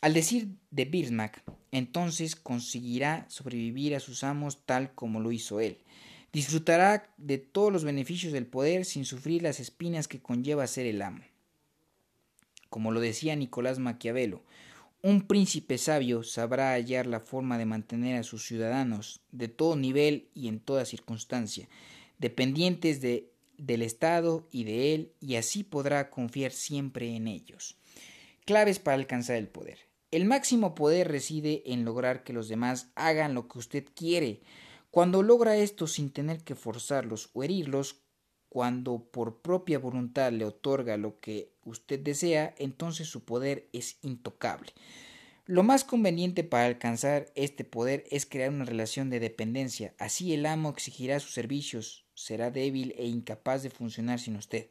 al 0.00 0.14
decir 0.14 0.48
de 0.70 0.84
Bismarck, 0.84 1.42
entonces 1.70 2.34
conseguirá 2.34 3.24
sobrevivir 3.28 3.94
a 3.94 4.00
sus 4.00 4.24
amos 4.24 4.64
tal 4.66 4.94
como 4.94 5.20
lo 5.20 5.32
hizo 5.32 5.60
él. 5.60 5.78
Disfrutará 6.32 7.12
de 7.18 7.38
todos 7.38 7.72
los 7.72 7.84
beneficios 7.84 8.32
del 8.32 8.46
poder 8.46 8.84
sin 8.84 9.04
sufrir 9.04 9.42
las 9.42 9.60
espinas 9.60 10.08
que 10.08 10.20
conlleva 10.20 10.66
ser 10.66 10.86
el 10.86 11.02
amo. 11.02 11.22
Como 12.68 12.90
lo 12.90 13.00
decía 13.00 13.36
Nicolás 13.36 13.78
Maquiavelo, 13.78 14.42
un 15.02 15.26
príncipe 15.26 15.78
sabio 15.78 16.22
sabrá 16.22 16.72
hallar 16.72 17.06
la 17.06 17.18
forma 17.18 17.58
de 17.58 17.66
mantener 17.66 18.20
a 18.20 18.22
sus 18.22 18.46
ciudadanos 18.46 19.20
de 19.32 19.48
todo 19.48 19.74
nivel 19.74 20.28
y 20.32 20.46
en 20.46 20.60
toda 20.60 20.84
circunstancia, 20.84 21.68
dependientes 22.18 23.00
de, 23.00 23.32
del 23.58 23.82
Estado 23.82 24.46
y 24.52 24.62
de 24.62 24.94
él, 24.94 25.12
y 25.20 25.34
así 25.34 25.64
podrá 25.64 26.08
confiar 26.08 26.52
siempre 26.52 27.16
en 27.16 27.26
ellos. 27.26 27.76
Claves 28.44 28.78
para 28.78 28.94
alcanzar 28.96 29.36
el 29.36 29.48
poder. 29.48 29.78
El 30.12 30.24
máximo 30.24 30.74
poder 30.76 31.08
reside 31.08 31.62
en 31.66 31.84
lograr 31.84 32.22
que 32.22 32.32
los 32.32 32.48
demás 32.48 32.92
hagan 32.94 33.34
lo 33.34 33.48
que 33.48 33.58
usted 33.58 33.84
quiere, 33.94 34.40
cuando 34.92 35.22
logra 35.22 35.56
esto 35.56 35.88
sin 35.88 36.10
tener 36.10 36.44
que 36.44 36.54
forzarlos 36.54 37.30
o 37.32 37.42
herirlos, 37.42 38.02
cuando 38.52 38.98
por 39.10 39.40
propia 39.40 39.78
voluntad 39.78 40.30
le 40.30 40.44
otorga 40.44 40.98
lo 40.98 41.18
que 41.20 41.54
usted 41.64 41.98
desea, 41.98 42.54
entonces 42.58 43.08
su 43.08 43.24
poder 43.24 43.66
es 43.72 43.96
intocable. 44.02 44.74
Lo 45.46 45.62
más 45.62 45.84
conveniente 45.84 46.44
para 46.44 46.66
alcanzar 46.66 47.32
este 47.34 47.64
poder 47.64 48.04
es 48.10 48.26
crear 48.26 48.50
una 48.50 48.66
relación 48.66 49.08
de 49.08 49.20
dependencia, 49.20 49.94
así 49.98 50.34
el 50.34 50.44
amo 50.44 50.68
exigirá 50.68 51.18
sus 51.18 51.32
servicios, 51.32 52.04
será 52.12 52.50
débil 52.50 52.94
e 52.98 53.06
incapaz 53.06 53.62
de 53.62 53.70
funcionar 53.70 54.20
sin 54.20 54.36
usted. 54.36 54.68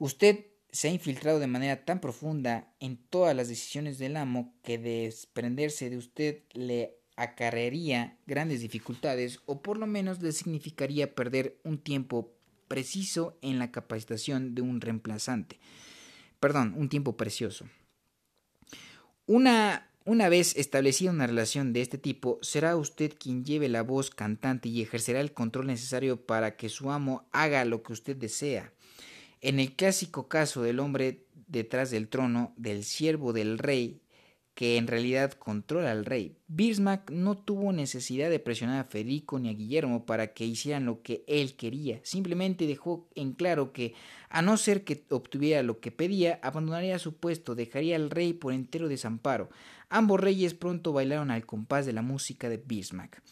Usted 0.00 0.46
se 0.72 0.88
ha 0.88 0.90
infiltrado 0.90 1.38
de 1.38 1.46
manera 1.46 1.84
tan 1.84 2.00
profunda 2.00 2.74
en 2.80 2.96
todas 2.96 3.36
las 3.36 3.46
decisiones 3.46 3.98
del 3.98 4.16
amo 4.16 4.56
que 4.64 4.78
desprenderse 4.78 5.88
de 5.88 5.98
usted 5.98 6.42
le 6.52 6.98
acarrearía 7.16 8.18
grandes 8.26 8.60
dificultades 8.60 9.40
o 9.46 9.62
por 9.62 9.78
lo 9.78 9.86
menos 9.86 10.20
le 10.22 10.32
significaría 10.32 11.14
perder 11.14 11.58
un 11.64 11.78
tiempo 11.78 12.32
preciso 12.68 13.38
en 13.42 13.58
la 13.58 13.70
capacitación 13.70 14.54
de 14.54 14.62
un 14.62 14.80
reemplazante. 14.80 15.58
Perdón, 16.40 16.74
un 16.76 16.88
tiempo 16.88 17.16
precioso. 17.16 17.66
Una 19.26 19.90
Una 20.06 20.28
vez 20.28 20.54
establecida 20.56 21.10
una 21.10 21.26
relación 21.26 21.72
de 21.72 21.80
este 21.80 21.96
tipo, 21.96 22.38
será 22.42 22.76
usted 22.76 23.14
quien 23.18 23.42
lleve 23.42 23.70
la 23.70 23.82
voz 23.82 24.10
cantante 24.10 24.68
y 24.68 24.82
ejercerá 24.82 25.20
el 25.20 25.32
control 25.32 25.66
necesario 25.66 26.26
para 26.26 26.56
que 26.56 26.68
su 26.68 26.90
amo 26.90 27.26
haga 27.32 27.64
lo 27.64 27.82
que 27.82 27.94
usted 27.94 28.14
desea. 28.14 28.70
En 29.40 29.60
el 29.60 29.72
clásico 29.72 30.28
caso 30.28 30.60
del 30.60 30.78
hombre 30.78 31.24
detrás 31.46 31.90
del 31.90 32.08
trono, 32.08 32.52
del 32.58 32.84
siervo 32.84 33.32
del 33.32 33.56
rey, 33.56 34.02
que 34.54 34.76
en 34.76 34.86
realidad 34.86 35.32
controla 35.32 35.90
al 35.90 36.04
rey. 36.04 36.36
Bismarck 36.46 37.10
no 37.10 37.36
tuvo 37.36 37.72
necesidad 37.72 38.30
de 38.30 38.38
presionar 38.38 38.80
a 38.80 38.84
Federico 38.84 39.38
ni 39.38 39.48
a 39.48 39.52
Guillermo 39.52 40.06
para 40.06 40.32
que 40.32 40.46
hicieran 40.46 40.86
lo 40.86 41.02
que 41.02 41.24
él 41.26 41.56
quería, 41.56 42.00
simplemente 42.04 42.66
dejó 42.66 43.08
en 43.16 43.32
claro 43.32 43.72
que, 43.72 43.94
a 44.28 44.42
no 44.42 44.56
ser 44.56 44.84
que 44.84 45.04
obtuviera 45.10 45.62
lo 45.62 45.80
que 45.80 45.90
pedía, 45.90 46.38
abandonaría 46.42 46.98
su 46.98 47.16
puesto, 47.16 47.54
dejaría 47.54 47.96
al 47.96 48.10
rey 48.10 48.32
por 48.32 48.52
entero 48.52 48.88
desamparo. 48.88 49.50
Ambos 49.88 50.20
reyes 50.20 50.54
pronto 50.54 50.92
bailaron 50.92 51.30
al 51.30 51.46
compás 51.46 51.84
de 51.84 51.92
la 51.92 52.02
música 52.02 52.48
de 52.48 52.58
Bismarck. 52.58 53.22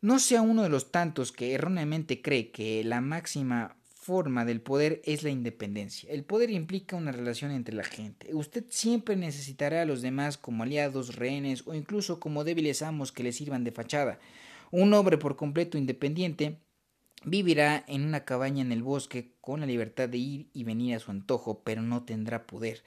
No 0.00 0.18
sea 0.18 0.42
uno 0.42 0.62
de 0.62 0.68
los 0.68 0.90
tantos 0.90 1.32
que 1.32 1.54
erróneamente 1.54 2.20
cree 2.20 2.50
que 2.50 2.84
la 2.84 3.00
máxima 3.00 3.75
forma 4.06 4.44
del 4.44 4.60
poder 4.60 5.02
es 5.04 5.24
la 5.24 5.30
independencia. 5.30 6.08
El 6.12 6.22
poder 6.22 6.52
implica 6.52 6.94
una 6.94 7.10
relación 7.10 7.50
entre 7.50 7.74
la 7.74 7.82
gente. 7.82 8.32
Usted 8.36 8.64
siempre 8.68 9.16
necesitará 9.16 9.82
a 9.82 9.84
los 9.84 10.00
demás 10.00 10.38
como 10.38 10.62
aliados, 10.62 11.16
rehenes 11.16 11.66
o 11.66 11.74
incluso 11.74 12.20
como 12.20 12.44
débiles 12.44 12.82
amos 12.82 13.10
que 13.10 13.24
le 13.24 13.32
sirvan 13.32 13.64
de 13.64 13.72
fachada. 13.72 14.20
Un 14.70 14.94
hombre 14.94 15.18
por 15.18 15.34
completo 15.34 15.76
independiente 15.76 16.60
vivirá 17.24 17.84
en 17.88 18.04
una 18.04 18.24
cabaña 18.24 18.62
en 18.62 18.70
el 18.70 18.84
bosque 18.84 19.32
con 19.40 19.58
la 19.58 19.66
libertad 19.66 20.08
de 20.08 20.18
ir 20.18 20.50
y 20.52 20.62
venir 20.62 20.94
a 20.94 21.00
su 21.00 21.10
antojo, 21.10 21.62
pero 21.64 21.82
no 21.82 22.04
tendrá 22.04 22.46
poder. 22.46 22.84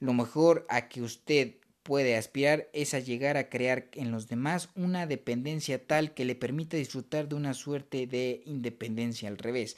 Lo 0.00 0.14
mejor 0.14 0.64
a 0.70 0.88
que 0.88 1.02
usted 1.02 1.56
puede 1.82 2.16
aspirar 2.16 2.70
es 2.72 2.94
a 2.94 2.98
llegar 2.98 3.36
a 3.36 3.50
crear 3.50 3.88
en 3.92 4.10
los 4.10 4.26
demás 4.26 4.70
una 4.74 5.06
dependencia 5.06 5.86
tal 5.86 6.14
que 6.14 6.24
le 6.24 6.34
permita 6.34 6.78
disfrutar 6.78 7.28
de 7.28 7.34
una 7.34 7.52
suerte 7.52 8.06
de 8.06 8.40
independencia 8.46 9.28
al 9.28 9.36
revés 9.36 9.76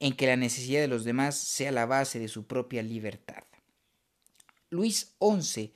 en 0.00 0.14
que 0.14 0.26
la 0.26 0.36
necesidad 0.36 0.80
de 0.80 0.88
los 0.88 1.04
demás 1.04 1.36
sea 1.36 1.70
la 1.70 1.86
base 1.86 2.18
de 2.18 2.26
su 2.28 2.46
propia 2.46 2.82
libertad. 2.82 3.44
Luis 4.70 5.14
XI, 5.20 5.74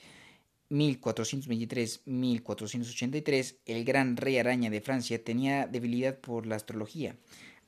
1423-1483, 0.71 3.57
el 3.67 3.85
gran 3.85 4.17
rey 4.17 4.39
araña 4.39 4.71
de 4.71 4.81
Francia, 4.81 5.23
tenía 5.23 5.67
debilidad 5.67 6.19
por 6.19 6.47
la 6.47 6.57
astrología. 6.57 7.19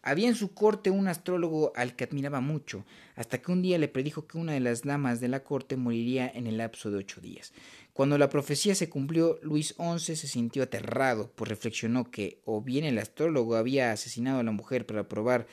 Había 0.03 0.29
en 0.29 0.35
su 0.37 0.55
corte 0.55 0.91
un 0.91 1.09
astrólogo 1.09 1.73
al 1.75 1.97
que 1.97 2.05
admiraba 2.05 2.41
mucho, 2.41 2.87
hasta 3.17 3.43
que 3.43 3.51
un 3.51 3.61
día 3.61 3.77
le 3.77 3.89
predijo 3.89 4.29
que 4.29 4.39
una 4.39 4.53
de 4.53 4.61
las 4.61 4.83
damas 4.83 5.19
de 5.21 5.27
la 5.27 5.43
corte 5.43 5.77
moriría 5.77 6.31
en 6.33 6.47
el 6.47 6.59
lapso 6.59 6.93
de 6.93 6.99
ocho 6.99 7.21
días. 7.21 7.53
Cuando 7.93 8.17
la 8.17 8.29
profecía 8.29 8.77
se 8.77 8.89
cumplió, 8.89 9.41
Luis 9.43 9.75
XI 9.79 10.15
se 10.15 10.29
sintió 10.29 10.63
aterrado, 10.63 11.33
pues 11.35 11.49
reflexionó 11.49 12.09
que 12.11 12.41
o 12.45 12.63
bien 12.63 12.85
el 12.85 12.99
astrólogo 12.99 13.57
había 13.57 13.91
asesinado 13.91 14.39
a 14.39 14.45
la 14.45 14.53
mujer 14.53 14.87
para 14.87 15.09
probar 15.09 15.49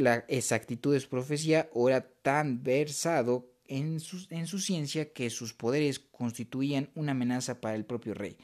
la 0.00 0.24
exactitud 0.28 0.92
de 0.92 1.00
su 1.00 1.08
profecía 1.08 1.68
o 1.72 1.88
era 1.88 2.08
tan 2.22 2.62
versado 2.62 3.50
en 3.64 4.00
su, 4.00 4.26
en 4.30 4.46
su 4.46 4.58
ciencia 4.58 5.12
que 5.12 5.30
sus 5.30 5.52
poderes 5.52 5.98
constituían 5.98 6.90
una 6.94 7.12
amenaza 7.12 7.60
para 7.60 7.74
el 7.74 7.84
propio 7.84 8.14
rey. 8.14 8.38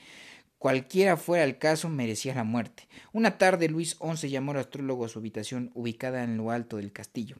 Cualquiera 0.58 1.16
fuera 1.16 1.44
el 1.44 1.58
caso, 1.58 1.90
merecía 1.90 2.34
la 2.34 2.44
muerte. 2.44 2.88
Una 3.12 3.36
tarde 3.36 3.68
Luis 3.68 3.98
XI 4.00 4.30
llamó 4.30 4.52
al 4.52 4.60
astrólogo 4.60 5.04
a 5.04 5.08
su 5.08 5.18
habitación 5.18 5.70
ubicada 5.74 6.24
en 6.24 6.38
lo 6.38 6.50
alto 6.50 6.78
del 6.78 6.92
castillo. 6.92 7.36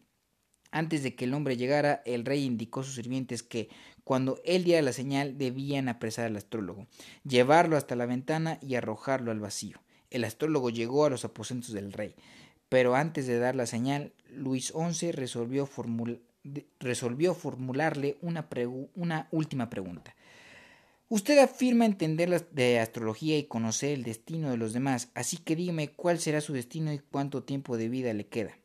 Antes 0.70 1.02
de 1.02 1.14
que 1.14 1.24
el 1.24 1.34
hombre 1.34 1.56
llegara, 1.56 2.02
el 2.04 2.24
rey 2.24 2.44
indicó 2.44 2.80
a 2.80 2.82
sus 2.84 2.96
sirvientes 2.96 3.42
que, 3.42 3.68
cuando 4.02 4.40
él 4.44 4.64
diera 4.64 4.82
la 4.82 4.92
señal, 4.92 5.38
debían 5.38 5.88
apresar 5.88 6.26
al 6.26 6.36
astrólogo, 6.36 6.86
llevarlo 7.22 7.76
hasta 7.76 7.96
la 7.96 8.06
ventana 8.06 8.58
y 8.60 8.74
arrojarlo 8.74 9.30
al 9.30 9.40
vacío. 9.40 9.80
El 10.10 10.24
astrólogo 10.24 10.70
llegó 10.70 11.06
a 11.06 11.10
los 11.10 11.24
aposentos 11.24 11.72
del 11.72 11.92
rey. 11.92 12.16
Pero 12.68 12.94
antes 12.94 13.26
de 13.26 13.38
dar 13.38 13.54
la 13.54 13.66
señal, 13.66 14.12
Luis 14.30 14.72
XI 14.72 15.12
resolvió, 15.12 15.66
formularle 17.34 18.16
una, 18.20 19.28
última 19.30 19.70
pregunta. 19.70 20.14
Usted 21.08 21.38
afirma 21.38 21.84
entender 21.86 22.48
de 22.50 22.80
astrología 22.80 23.38
y 23.38 23.44
conocer 23.44 23.92
el 23.92 24.02
destino 24.02 24.50
de 24.50 24.56
los 24.56 24.72
demás, 24.72 25.10
así 25.14 25.36
que 25.36 25.54
dígame 25.54 25.92
cuál 25.92 26.18
será 26.18 26.40
su 26.40 26.52
destino 26.52 26.92
y 26.92 26.98
cuánto 26.98 27.44
tiempo 27.44 27.76
de 27.76 27.88
vida 27.88 28.12
le 28.14 28.26
queda. 28.26 28.58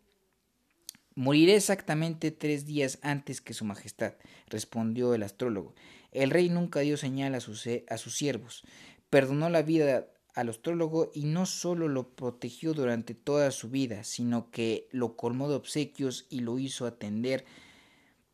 Moriré 1.16 1.56
exactamente 1.56 2.32
tres 2.32 2.66
días 2.66 2.98
antes 3.02 3.42
que 3.42 3.54
su 3.54 3.66
Majestad, 3.66 4.14
respondió 4.48 5.14
el 5.14 5.24
astrólogo. 5.24 5.76
El 6.12 6.30
rey 6.32 6.50
nunca 6.50 6.80
dio 6.80 6.96
señal 6.98 7.36
a 7.36 7.42
sus, 7.42 7.68
a 7.90 7.98
sus 7.98 8.16
siervos, 8.16 8.64
perdonó 9.10 9.50
la 9.50 9.62
vida 9.62 10.08
al 10.36 10.50
astrólogo 10.50 11.12
y 11.14 11.26
no 11.26 11.46
solo 11.46 11.88
lo 11.88 12.10
protegió 12.10 12.74
durante 12.74 13.14
toda 13.14 13.52
su 13.52 13.70
vida, 13.70 14.04
sino 14.04 14.52
que 14.52 14.88
lo 14.92 15.16
colmó 15.16 15.50
de 15.50 15.56
obsequios 15.56 16.26
y 16.30 16.42
lo 16.42 16.60
hizo 16.60 16.86
atender 16.86 17.46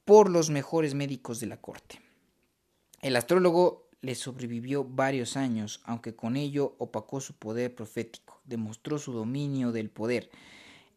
por 0.04 0.30
los 0.30 0.50
mejores 0.50 0.94
médicos 0.94 1.40
de 1.40 1.48
la 1.48 1.62
corte. 1.62 2.00
El 3.02 3.16
astrólogo 3.16 3.90
le 4.02 4.16
sobrevivió 4.16 4.84
varios 4.84 5.36
años, 5.36 5.82
aunque 5.84 6.16
con 6.16 6.38
ello 6.38 6.76
opacó 6.78 7.22
su 7.22 7.34
poder 7.34 7.74
profético, 7.74 8.40
demostró 8.46 9.00
su 9.00 9.14
dominio 9.14 9.72
del 9.72 9.90
poder. 9.90 10.30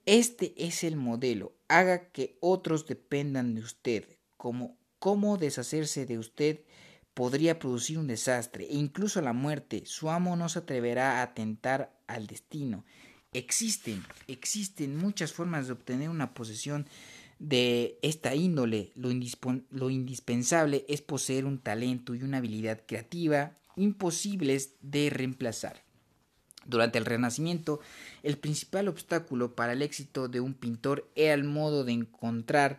Este 0.04 0.54
es 0.56 0.84
el 0.84 0.96
modelo. 0.96 1.52
Haga 1.68 2.10
que 2.10 2.36
otros 2.40 2.86
dependan 2.86 3.54
de 3.54 3.62
usted, 3.62 4.18
como 4.36 4.76
cómo 4.98 5.38
deshacerse 5.38 6.06
de 6.06 6.18
usted 6.18 6.60
podría 7.18 7.58
producir 7.58 7.98
un 7.98 8.06
desastre 8.06 8.68
e 8.70 8.76
incluso 8.76 9.20
la 9.20 9.32
muerte. 9.32 9.82
Su 9.86 10.08
amo 10.08 10.36
no 10.36 10.48
se 10.48 10.60
atreverá 10.60 11.18
a 11.18 11.22
atentar 11.22 11.92
al 12.06 12.28
destino. 12.28 12.84
Existen, 13.32 14.04
existen 14.28 14.96
muchas 14.96 15.32
formas 15.32 15.66
de 15.66 15.72
obtener 15.72 16.10
una 16.10 16.32
posesión 16.32 16.86
de 17.40 17.98
esta 18.02 18.36
índole. 18.36 18.92
Lo, 18.94 19.10
lo 19.70 19.90
indispensable 19.90 20.84
es 20.88 21.02
poseer 21.02 21.44
un 21.44 21.58
talento 21.58 22.14
y 22.14 22.22
una 22.22 22.36
habilidad 22.36 22.84
creativa 22.86 23.50
imposibles 23.74 24.74
de 24.80 25.10
reemplazar. 25.10 25.82
Durante 26.66 26.98
el 26.98 27.04
Renacimiento, 27.04 27.80
el 28.22 28.38
principal 28.38 28.86
obstáculo 28.86 29.56
para 29.56 29.72
el 29.72 29.82
éxito 29.82 30.28
de 30.28 30.38
un 30.38 30.54
pintor 30.54 31.10
era 31.16 31.34
el 31.34 31.42
modo 31.42 31.82
de 31.82 31.94
encontrar 31.94 32.78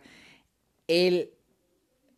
el 0.88 1.28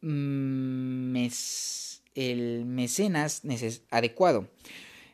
mes 0.02 1.92
el 2.14 2.64
mecenas 2.64 3.42
adecuado. 3.90 4.48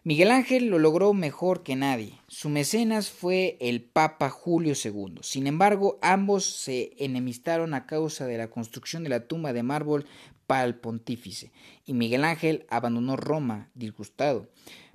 Miguel 0.04 0.30
Ángel 0.30 0.68
lo 0.68 0.78
logró 0.78 1.12
mejor 1.12 1.62
que 1.62 1.76
nadie. 1.76 2.14
Su 2.28 2.48
mecenas 2.48 3.10
fue 3.10 3.58
el 3.60 3.82
Papa 3.82 4.30
Julio 4.30 4.74
II. 4.82 5.18
Sin 5.22 5.46
embargo, 5.46 5.98
ambos 6.00 6.44
se 6.44 6.92
enemistaron 6.98 7.74
a 7.74 7.86
causa 7.86 8.26
de 8.26 8.38
la 8.38 8.48
construcción 8.48 9.02
de 9.02 9.10
la 9.10 9.26
tumba 9.26 9.52
de 9.52 9.62
mármol 9.62 10.06
para 10.46 10.64
el 10.64 10.76
pontífice, 10.76 11.52
y 11.84 11.92
Miguel 11.92 12.24
Ángel 12.24 12.64
abandonó 12.70 13.16
Roma, 13.16 13.68
disgustado. 13.74 14.48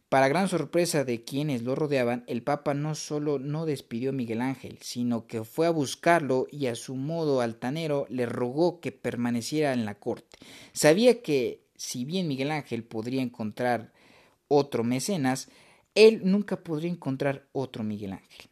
Para 0.09 0.27
gran 0.27 0.47
sorpresa 0.47 1.03
de 1.03 1.23
quienes 1.23 1.63
lo 1.63 1.75
rodeaban, 1.75 2.23
el 2.27 2.43
Papa 2.43 2.73
no 2.73 2.93
solo 2.95 3.39
no 3.39 3.65
despidió 3.65 4.11
a 4.11 4.13
Miguel 4.13 4.41
Ángel, 4.41 4.77
sino 4.81 5.25
que 5.25 5.43
fue 5.43 5.67
a 5.67 5.71
buscarlo 5.71 6.47
y 6.51 6.67
a 6.67 6.75
su 6.75 6.95
modo 6.95 7.41
altanero 7.41 8.05
le 8.09 8.25
rogó 8.25 8.79
que 8.79 8.91
permaneciera 8.91 9.73
en 9.73 9.85
la 9.85 9.95
corte. 9.95 10.37
Sabía 10.71 11.21
que 11.21 11.62
si 11.83 12.05
bien 12.05 12.29
Miguel 12.29 12.51
Ángel 12.51 12.85
podría 12.85 13.21
encontrar 13.21 13.91
otro 14.47 14.85
mecenas, 14.85 15.49
él 15.95 16.21
nunca 16.23 16.63
podría 16.63 16.89
encontrar 16.89 17.49
otro 17.51 17.83
Miguel 17.83 18.13
Ángel. 18.13 18.47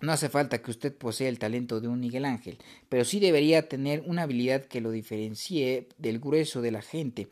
No 0.00 0.12
hace 0.12 0.30
falta 0.30 0.62
que 0.62 0.70
usted 0.70 0.96
posea 0.96 1.28
el 1.28 1.38
talento 1.38 1.82
de 1.82 1.88
un 1.88 2.00
Miguel 2.00 2.24
Ángel, 2.24 2.56
pero 2.88 3.04
sí 3.04 3.20
debería 3.20 3.68
tener 3.68 4.02
una 4.06 4.22
habilidad 4.22 4.64
que 4.64 4.80
lo 4.80 4.90
diferencie 4.90 5.88
del 5.98 6.18
grueso 6.18 6.62
de 6.62 6.70
la 6.70 6.80
gente. 6.80 7.28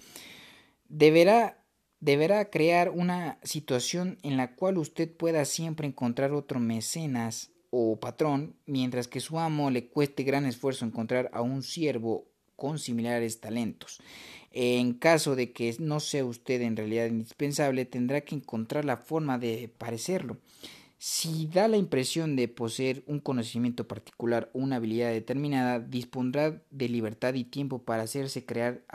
Deberá, 0.91 1.65
deberá 2.01 2.51
crear 2.51 2.91
una 2.91 3.39
situación 3.43 4.19
en 4.23 4.37
la 4.37 4.55
cual 4.55 4.77
usted 4.77 5.11
pueda 5.11 5.47
siempre 5.47 5.87
encontrar 5.87 6.33
otro 6.33 6.61
mecenas 6.61 7.51
o 7.71 7.99
patrón, 7.99 8.57
mientras 8.67 9.09
que 9.09 9.21
su 9.21 9.39
amo 9.39 9.71
le 9.71 9.89
cueste 9.89 10.23
gran 10.23 10.45
esfuerzo 10.45 10.85
encontrar 10.85 11.31
a 11.33 11.41
un 11.41 11.63
siervo 11.63 12.34
con 12.57 12.79
similares 12.79 13.41
talentos. 13.41 14.01
En 14.51 14.95
caso 14.95 15.35
de 15.37 15.53
que 15.53 15.75
no 15.81 16.01
sea 16.01 16.25
usted 16.25 16.63
en 16.63 16.77
realidad 16.77 17.07
indispensable, 17.07 17.85
tendrá 17.85 18.21
que 18.21 18.37
encontrar 18.37 18.85
la 18.85 18.97
forma 18.97 19.39
de 19.39 19.69
parecerlo. 19.79 20.39
Si 20.97 21.49
da 21.49 21.69
la 21.69 21.77
impresión 21.77 22.35
de 22.35 22.49
poseer 22.49 23.03
un 23.07 23.21
conocimiento 23.21 23.87
particular 23.87 24.51
o 24.55 24.61
una 24.61 24.77
habilidad 24.77 25.11
determinada, 25.11 25.79
dispondrá 25.79 26.63
de 26.71 26.89
libertad 26.89 27.35
y 27.35 27.45
tiempo 27.45 27.83
para 27.83 28.05
hacerse 28.05 28.47
creer 28.47 28.87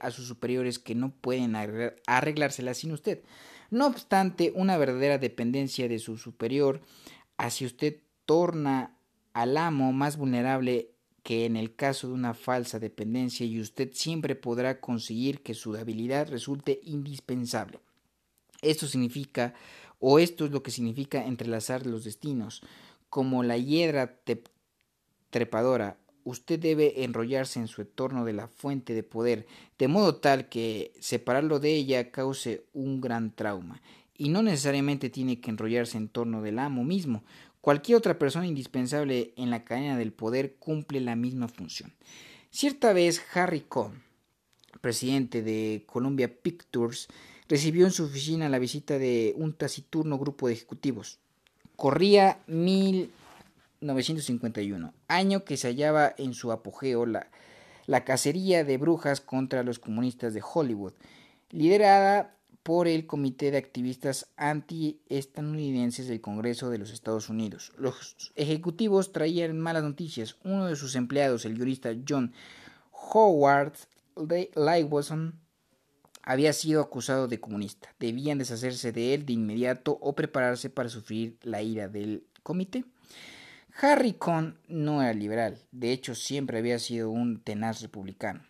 a 0.00 0.10
sus 0.10 0.26
superiores 0.26 0.78
que 0.78 0.94
no 0.94 1.14
pueden 1.14 1.54
arreglársela 2.06 2.74
sin 2.74 2.92
usted. 2.92 3.22
No 3.70 3.86
obstante, 3.86 4.52
una 4.54 4.76
verdadera 4.76 5.16
dependencia 5.16 5.88
de 5.88 5.98
su 5.98 6.18
superior 6.18 6.82
hacia 7.38 7.68
usted 7.68 8.00
torna 8.26 8.98
al 9.32 9.56
amo 9.56 9.92
más 9.92 10.16
vulnerable 10.18 10.90
que 11.24 11.46
en 11.46 11.56
el 11.56 11.74
caso 11.74 12.06
de 12.06 12.12
una 12.12 12.34
falsa 12.34 12.78
dependencia 12.78 13.46
y 13.46 13.58
usted 13.58 13.90
siempre 13.92 14.36
podrá 14.36 14.78
conseguir 14.78 15.42
que 15.42 15.54
su 15.54 15.74
habilidad 15.74 16.28
resulte 16.28 16.80
indispensable. 16.84 17.80
Esto 18.60 18.86
significa, 18.86 19.54
o 19.98 20.18
esto 20.18 20.44
es 20.44 20.50
lo 20.50 20.62
que 20.62 20.70
significa 20.70 21.26
entrelazar 21.26 21.86
los 21.86 22.04
destinos. 22.04 22.60
Como 23.08 23.42
la 23.42 23.56
hiedra 23.56 24.20
trepadora, 25.30 25.96
usted 26.24 26.60
debe 26.60 27.04
enrollarse 27.04 27.58
en 27.58 27.68
su 27.68 27.80
entorno 27.80 28.26
de 28.26 28.34
la 28.34 28.48
fuente 28.48 28.92
de 28.92 29.02
poder, 29.02 29.46
de 29.78 29.88
modo 29.88 30.16
tal 30.16 30.50
que 30.50 30.92
separarlo 31.00 31.58
de 31.58 31.74
ella 31.74 32.10
cause 32.10 32.66
un 32.74 33.00
gran 33.00 33.34
trauma. 33.34 33.80
Y 34.14 34.28
no 34.28 34.42
necesariamente 34.42 35.08
tiene 35.08 35.40
que 35.40 35.50
enrollarse 35.50 35.96
en 35.96 36.08
torno 36.08 36.42
del 36.42 36.58
amo 36.58 36.84
mismo. 36.84 37.24
Cualquier 37.64 37.96
otra 37.96 38.18
persona 38.18 38.46
indispensable 38.46 39.32
en 39.38 39.48
la 39.48 39.64
cadena 39.64 39.96
del 39.96 40.12
poder 40.12 40.56
cumple 40.56 41.00
la 41.00 41.16
misma 41.16 41.48
función. 41.48 41.94
Cierta 42.50 42.92
vez 42.92 43.22
Harry 43.32 43.62
Cohn, 43.62 44.02
presidente 44.82 45.40
de 45.40 45.84
Columbia 45.86 46.30
Pictures, 46.42 47.08
recibió 47.48 47.86
en 47.86 47.92
su 47.92 48.04
oficina 48.04 48.50
la 48.50 48.58
visita 48.58 48.98
de 48.98 49.32
un 49.38 49.54
taciturno 49.54 50.18
grupo 50.18 50.46
de 50.46 50.52
ejecutivos. 50.52 51.20
Corría 51.74 52.38
1951, 52.48 54.92
año 55.08 55.44
que 55.46 55.56
se 55.56 55.68
hallaba 55.68 56.14
en 56.18 56.34
su 56.34 56.52
apogeo 56.52 57.06
la, 57.06 57.30
la 57.86 58.04
cacería 58.04 58.62
de 58.62 58.76
brujas 58.76 59.22
contra 59.22 59.62
los 59.62 59.78
comunistas 59.78 60.34
de 60.34 60.42
Hollywood, 60.42 60.92
liderada 61.48 62.33
por 62.64 62.88
el 62.88 63.06
Comité 63.06 63.50
de 63.50 63.58
Activistas 63.58 64.32
Anti-Estadounidenses 64.36 66.08
del 66.08 66.22
Congreso 66.22 66.70
de 66.70 66.78
los 66.78 66.90
Estados 66.90 67.28
Unidos. 67.28 67.72
Los 67.76 68.32
ejecutivos 68.34 69.12
traían 69.12 69.60
malas 69.60 69.84
noticias. 69.84 70.36
Uno 70.44 70.66
de 70.66 70.74
sus 70.74 70.96
empleados, 70.96 71.44
el 71.44 71.58
jurista 71.58 71.94
John 72.08 72.32
Howard 72.90 73.74
Lywson, 74.56 75.38
había 76.22 76.54
sido 76.54 76.80
acusado 76.80 77.28
de 77.28 77.38
comunista. 77.38 77.94
Debían 78.00 78.38
deshacerse 78.38 78.92
de 78.92 79.12
él 79.12 79.26
de 79.26 79.34
inmediato 79.34 79.98
o 80.00 80.14
prepararse 80.14 80.70
para 80.70 80.88
sufrir 80.88 81.36
la 81.42 81.60
ira 81.60 81.88
del 81.88 82.26
comité. 82.42 82.86
Harry 83.78 84.14
Cohn 84.14 84.58
no 84.68 85.02
era 85.02 85.12
liberal, 85.12 85.58
de 85.70 85.92
hecho 85.92 86.14
siempre 86.14 86.58
había 86.58 86.78
sido 86.78 87.10
un 87.10 87.42
tenaz 87.42 87.82
republicano. 87.82 88.42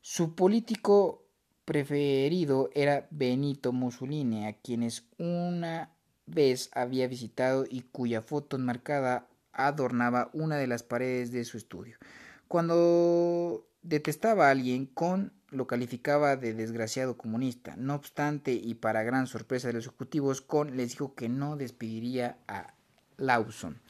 Su 0.00 0.34
político 0.34 1.29
preferido 1.70 2.68
era 2.74 3.06
Benito 3.12 3.70
Mussolini, 3.70 4.44
a 4.44 4.54
quienes 4.54 5.04
una 5.18 5.92
vez 6.26 6.68
había 6.72 7.06
visitado 7.06 7.64
y 7.70 7.82
cuya 7.82 8.22
foto 8.22 8.56
enmarcada 8.56 9.28
adornaba 9.52 10.30
una 10.32 10.56
de 10.56 10.66
las 10.66 10.82
paredes 10.82 11.30
de 11.30 11.44
su 11.44 11.58
estudio. 11.58 11.96
Cuando 12.48 13.68
detestaba 13.82 14.48
a 14.48 14.50
alguien, 14.50 14.86
Cohn 14.86 15.32
lo 15.50 15.68
calificaba 15.68 16.34
de 16.34 16.54
desgraciado 16.54 17.16
comunista. 17.16 17.76
No 17.76 17.94
obstante, 17.94 18.50
y 18.50 18.74
para 18.74 19.04
gran 19.04 19.28
sorpresa 19.28 19.68
de 19.68 19.74
los 19.74 19.86
ejecutivos, 19.86 20.40
Cohn 20.40 20.76
les 20.76 20.90
dijo 20.90 21.14
que 21.14 21.28
no 21.28 21.56
despediría 21.56 22.36
a 22.48 22.74
Lawson. 23.16 23.80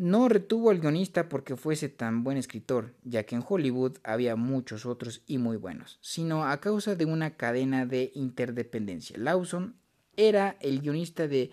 No 0.00 0.30
retuvo 0.30 0.70
al 0.70 0.80
guionista 0.80 1.28
porque 1.28 1.58
fuese 1.58 1.90
tan 1.90 2.24
buen 2.24 2.38
escritor, 2.38 2.94
ya 3.04 3.24
que 3.24 3.34
en 3.34 3.44
Hollywood 3.46 3.98
había 4.02 4.34
muchos 4.34 4.86
otros 4.86 5.20
y 5.26 5.36
muy 5.36 5.58
buenos, 5.58 5.98
sino 6.00 6.46
a 6.46 6.58
causa 6.58 6.94
de 6.94 7.04
una 7.04 7.36
cadena 7.36 7.84
de 7.84 8.10
interdependencia. 8.14 9.18
Lawson 9.18 9.74
era 10.16 10.56
el 10.60 10.80
guionista 10.80 11.28
de 11.28 11.50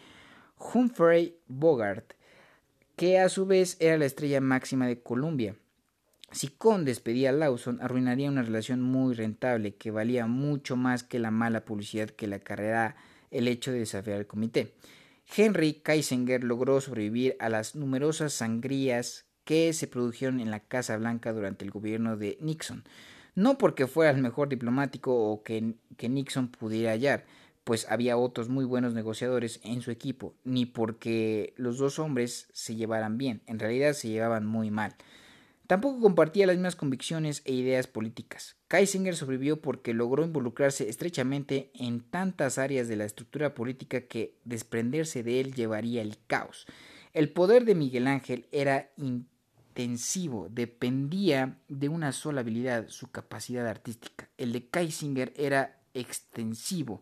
Humphrey 0.57 1.35
Bogart, 1.49 2.13
que 2.95 3.19
a 3.19 3.27
su 3.27 3.45
vez 3.45 3.75
era 3.81 3.97
la 3.97 4.05
estrella 4.05 4.39
máxima 4.39 4.87
de 4.87 5.01
Columbia. 5.01 5.57
Si 6.31 6.47
Cohn 6.47 6.85
despedía 6.85 7.31
a 7.31 7.33
Lawson, 7.33 7.79
arruinaría 7.81 8.29
una 8.29 8.43
relación 8.43 8.81
muy 8.81 9.13
rentable 9.13 9.75
que 9.75 9.91
valía 9.91 10.25
mucho 10.25 10.77
más 10.77 11.03
que 11.03 11.19
la 11.19 11.31
mala 11.31 11.65
publicidad 11.65 12.11
que 12.11 12.27
le 12.27 12.37
acarreará 12.37 12.95
el 13.29 13.49
hecho 13.49 13.73
de 13.73 13.79
desafiar 13.79 14.19
al 14.19 14.25
comité. 14.25 14.73
Henry 15.36 15.74
Kissinger 15.74 16.43
logró 16.43 16.79
sobrevivir 16.81 17.36
a 17.39 17.50
las 17.50 17.75
numerosas 17.75 18.34
sangrías 18.34 19.25
que 19.43 19.74
se 19.74 19.88
produjeron 19.88 20.39
en 20.39 20.51
la 20.51 20.60
Casa 20.62 20.98
Blanca 20.98 21.34
durante 21.34 21.65
el 21.65 21.71
gobierno 21.71 22.17
de 22.17 22.38
Nixon, 22.41 22.84
no 23.36 23.58
porque 23.58 23.88
fuera 23.88 24.12
el 24.12 24.21
mejor 24.21 24.49
diplomático 24.49 25.32
o 25.32 25.43
que, 25.43 25.75
que 25.95 26.10
Nixon 26.10 26.49
pudiera 26.49 26.91
hallar, 26.91 27.25
pues 27.63 27.86
había 27.89 28.17
otros 28.17 28.49
muy 28.49 28.65
buenos 28.65 28.93
negociadores 28.93 29.60
en 29.63 29.82
su 29.82 29.91
equipo, 29.91 30.34
ni 30.43 30.65
porque 30.65 31.54
los 31.58 31.78
dos 31.78 31.99
hombres 31.99 32.47
se 32.54 32.75
llevaran 32.75 33.17
bien, 33.17 33.41
en 33.45 33.60
realidad 33.60 33.93
se 33.93 34.08
llevaban 34.08 34.45
muy 34.45 34.71
mal. 34.71 34.95
Tampoco 35.67 35.99
compartía 35.99 36.47
las 36.47 36.56
mismas 36.56 36.77
convicciones 36.77 37.41
e 37.43 37.53
ideas 37.53 37.88
políticas. 37.88 38.56
Kaisinger 38.69 39.17
sobrevivió 39.17 39.62
porque 39.62 39.93
logró 39.93 40.23
involucrarse 40.23 40.88
estrechamente 40.88 41.71
en 41.73 41.99
tantas 41.99 42.58
áreas 42.58 42.88
de 42.88 42.95
la 42.95 43.03
estructura 43.03 43.53
política 43.53 44.08
que 44.08 44.38
desprenderse 44.45 45.23
de 45.23 45.41
él 45.41 45.53
llevaría 45.53 46.01
el 46.01 46.17
caos. 46.25 46.67
El 47.13 47.34
poder 47.34 47.65
de 47.65 47.75
Miguel 47.75 48.08
Ángel 48.08 48.47
era 48.53 48.91
intensivo, 48.95 50.47
dependía 50.49 51.58
de 51.67 51.89
una 51.89 52.13
sola 52.13 52.41
habilidad, 52.41 52.88
su 52.88 53.12
capacidad 53.12 53.67
artística. 53.67 54.30
El 54.38 54.53
de 54.53 54.69
Kaisinger 54.69 55.34
era 55.36 55.82
extensivo. 55.93 57.01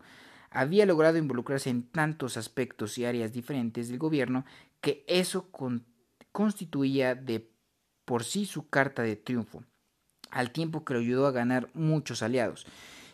Había 0.50 0.86
logrado 0.86 1.18
involucrarse 1.18 1.70
en 1.70 1.84
tantos 1.84 2.36
aspectos 2.36 2.98
y 2.98 3.04
áreas 3.04 3.32
diferentes 3.32 3.88
del 3.88 3.98
gobierno 3.98 4.44
que 4.80 5.04
eso 5.06 5.50
constituía 6.32 7.14
de 7.14 7.55
por 8.06 8.24
sí 8.24 8.46
su 8.46 8.70
carta 8.70 9.02
de 9.02 9.16
triunfo, 9.16 9.64
al 10.30 10.52
tiempo 10.52 10.84
que 10.84 10.94
lo 10.94 11.00
ayudó 11.00 11.26
a 11.26 11.32
ganar 11.32 11.68
muchos 11.74 12.22
aliados. 12.22 12.66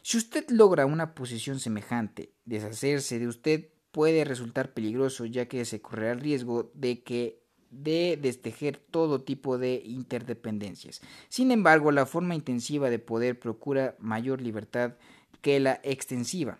Si 0.03 0.19
usted 0.19 0.49
logra 0.51 0.87
una 0.87 1.15
posición 1.15 1.59
semejante, 1.59 2.33
deshacerse 2.45 3.19
de 3.19 3.27
usted 3.27 3.69
puede 3.91 4.25
resultar 4.25 4.73
peligroso 4.73 5.25
ya 5.25 5.47
que 5.47 5.65
se 5.65 5.81
correrá 5.81 6.13
el 6.13 6.21
riesgo 6.21 6.71
de 6.75 7.03
que 7.03 7.43
de 7.71 8.19
destejer 8.21 8.77
todo 8.77 9.23
tipo 9.23 9.57
de 9.57 9.83
interdependencias. 9.85 11.01
Sin 11.29 11.51
embargo, 11.51 11.91
la 11.91 12.05
forma 12.05 12.35
intensiva 12.35 12.91
de 12.91 12.99
poder 12.99 13.41
procura 13.41 13.97
mayor 13.99 14.43
libertad 14.43 14.95
que 15.41 15.59
la 15.59 15.81
extensiva, 15.83 16.59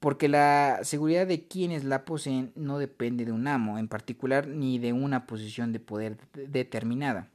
porque 0.00 0.28
la 0.28 0.80
seguridad 0.82 1.26
de 1.26 1.46
quienes 1.46 1.84
la 1.84 2.06
poseen 2.06 2.52
no 2.54 2.78
depende 2.78 3.26
de 3.26 3.32
un 3.32 3.46
amo 3.46 3.78
en 3.78 3.88
particular 3.88 4.48
ni 4.48 4.78
de 4.78 4.94
una 4.94 5.26
posición 5.26 5.72
de 5.72 5.80
poder 5.80 6.16
determinada 6.32 7.30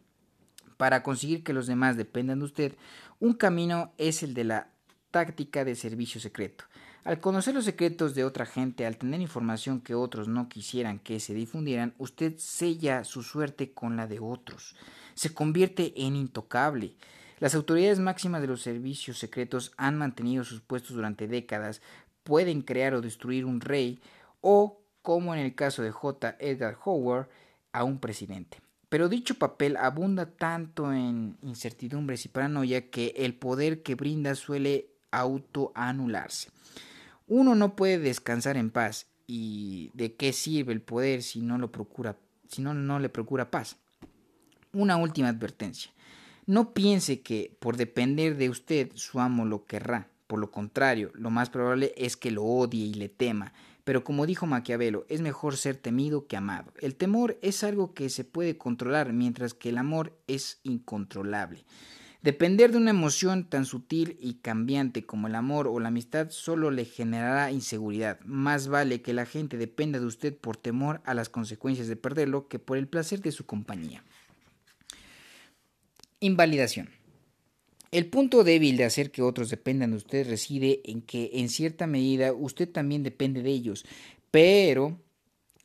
para 0.80 1.04
conseguir 1.04 1.44
que 1.44 1.52
los 1.52 1.68
demás 1.68 1.98
dependan 1.98 2.40
de 2.40 2.46
usted, 2.46 2.76
un 3.20 3.34
camino 3.34 3.92
es 3.98 4.24
el 4.24 4.34
de 4.34 4.46
la 4.46 4.70
táctica 5.12 5.66
de 5.66 5.76
servicio 5.76 6.22
secreto. 6.22 6.64
Al 7.04 7.20
conocer 7.20 7.54
los 7.54 7.66
secretos 7.66 8.16
de 8.16 8.24
otra 8.24 8.46
gente, 8.46 8.86
al 8.86 8.96
tener 8.96 9.20
información 9.20 9.82
que 9.82 9.94
otros 9.94 10.30
no 10.30 10.48
quisieran 10.48 11.00
que 11.00 11.20
se 11.20 11.34
difundieran, 11.34 11.96
usted 11.98 12.36
sella 12.38 13.04
su 13.04 13.24
suerte 13.24 13.74
con 13.74 13.98
la 13.98 14.08
de 14.08 14.22
otros. 14.22 14.78
Se 15.16 15.34
convierte 15.34 15.92
en 15.98 16.16
intocable. 16.16 16.96
Las 17.40 17.56
autoridades 17.56 18.00
máximas 18.00 18.40
de 18.40 18.48
los 18.48 18.62
servicios 18.62 19.20
secretos 19.20 19.74
han 19.76 19.98
mantenido 19.98 20.46
sus 20.46 20.62
puestos 20.62 20.96
durante 20.96 21.28
décadas, 21.28 21.82
pueden 22.24 22.62
crear 22.62 22.94
o 22.94 23.02
destruir 23.02 23.44
un 23.44 23.60
rey 23.60 24.00
o, 24.40 24.80
como 25.02 25.36
en 25.36 25.42
el 25.42 25.56
caso 25.56 25.82
de 25.82 25.92
J. 25.92 26.38
Edgar 26.40 26.76
Hoover, 26.76 27.28
a 27.74 27.84
un 27.84 28.00
presidente. 28.00 28.60
Pero 28.90 29.08
dicho 29.08 29.36
papel 29.36 29.78
abunda 29.78 30.26
tanto 30.26 30.92
en 30.92 31.38
incertidumbres 31.44 32.26
y 32.26 32.30
paranoia 32.30 32.90
que 32.90 33.14
el 33.18 33.36
poder 33.36 33.84
que 33.84 33.96
brinda 33.96 34.34
suele 34.34 34.88
autoanularse. 35.12 36.50
Uno 37.28 37.54
no 37.54 37.76
puede 37.76 38.00
descansar 38.00 38.58
en 38.58 38.72
paz. 38.72 39.06
¿Y 39.28 39.92
de 39.94 40.16
qué 40.16 40.34
sirve 40.34 40.74
el 40.74 40.82
poder 40.82 41.22
si 41.22 41.42
no 41.42 41.60
lo 41.60 41.72
procura, 41.72 42.18
si 42.48 42.64
no, 42.64 42.74
no 42.74 42.98
le 42.98 43.10
procura 43.10 43.52
paz? 43.52 43.78
Una 44.74 44.98
última 44.98 45.30
advertencia. 45.30 45.92
No 46.48 46.74
piense 46.74 47.22
que 47.22 47.56
por 47.60 47.78
depender 47.78 48.38
de 48.38 48.50
usted 48.50 48.90
su 48.96 49.20
amo 49.20 49.46
lo 49.46 49.66
querrá. 49.66 50.08
Por 50.26 50.40
lo 50.40 50.50
contrario, 50.50 51.12
lo 51.14 51.30
más 51.30 51.52
probable 51.52 51.94
es 51.96 52.18
que 52.18 52.32
lo 52.32 52.44
odie 52.44 52.86
y 52.86 52.94
le 52.96 53.08
tema, 53.08 53.54
pero 53.90 54.04
como 54.04 54.28
dijo 54.28 54.46
Maquiavelo, 54.46 55.08
es 55.10 55.20
mejor 55.20 55.58
ser 55.58 55.76
temido 55.76 56.28
que 56.28 56.38
amado. 56.38 56.72
El 56.80 56.94
temor 56.94 57.40
es 57.42 57.64
algo 57.64 57.96
que 57.96 58.12
se 58.12 58.24
puede 58.24 58.56
controlar, 58.56 59.14
mientras 59.14 59.56
que 59.56 59.70
el 59.70 59.80
amor 59.80 60.16
es 60.28 60.60
incontrolable. 60.62 61.66
Depender 62.22 62.72
de 62.72 62.78
una 62.78 62.92
emoción 62.92 63.50
tan 63.50 63.66
sutil 63.66 64.16
y 64.22 64.36
cambiante 64.36 65.08
como 65.08 65.26
el 65.26 65.34
amor 65.34 65.68
o 65.68 65.80
la 65.80 65.88
amistad 65.88 66.30
solo 66.30 66.70
le 66.70 66.86
generará 66.86 67.52
inseguridad. 67.52 68.20
Más 68.26 68.68
vale 68.68 69.02
que 69.02 69.12
la 69.14 69.26
gente 69.26 69.58
dependa 69.58 70.00
de 70.00 70.06
usted 70.06 70.38
por 70.38 70.56
temor 70.56 71.02
a 71.04 71.16
las 71.16 71.30
consecuencias 71.30 71.88
de 71.88 71.96
perderlo 71.96 72.48
que 72.48 72.60
por 72.60 72.78
el 72.78 72.88
placer 72.88 73.24
de 73.24 73.32
su 73.32 73.48
compañía. 73.48 74.04
Invalidación. 76.20 76.92
El 77.92 78.06
punto 78.06 78.44
débil 78.44 78.78
de 78.78 78.84
hacer 78.84 79.10
que 79.10 79.24
otros 79.24 79.50
dependan 79.50 79.92
de 79.92 79.98
usted 79.98 80.30
reside 80.30 80.82
en 80.86 81.02
que 81.02 81.32
en 81.34 81.50
cierta 81.50 81.88
medida 81.88 82.34
usted 82.34 82.70
también 82.70 83.02
depende 83.02 83.42
de 83.42 83.50
ellos, 83.50 83.84
pero 84.30 85.00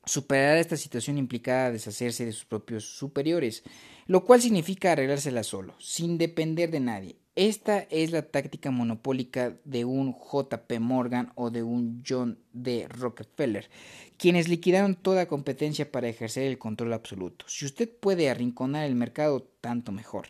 superará 0.07 0.59
esta 0.59 0.79
situación 0.79 1.19
implicada 1.19 1.71
deshacerse 1.71 2.25
de 2.25 2.33
sus 2.33 2.47
propios 2.47 2.85
superiores, 2.85 3.63
lo 4.07 4.25
cual 4.25 4.41
significa 4.41 4.93
arreglársela 4.93 5.43
solo, 5.43 5.75
sin 5.79 6.17
depender 6.17 6.71
de 6.71 6.81
nadie. 6.81 7.17
Esta 7.37 7.81
es 7.91 8.13
la 8.13 8.23
táctica 8.23 8.71
monopólica 8.71 9.57
de 9.65 9.85
un 9.85 10.15
JP 10.15 10.79
Morgan 10.79 11.33
o 11.35 11.51
de 11.51 11.63
un 11.63 12.03
John 12.09 12.39
D. 12.53 12.87
Rockefeller, 12.89 13.69
quienes 14.17 14.49
liquidaron 14.49 14.95
toda 14.95 15.27
competencia 15.27 15.91
para 15.91 16.09
ejercer 16.09 16.45
el 16.45 16.59
control 16.59 16.93
absoluto. 16.93 17.45
Si 17.49 17.67
usted 17.67 17.91
puede 17.91 18.31
arrinconar 18.31 18.85
el 18.85 18.95
mercado, 18.95 19.43
tanto 19.61 19.91
mejor. 19.91 20.29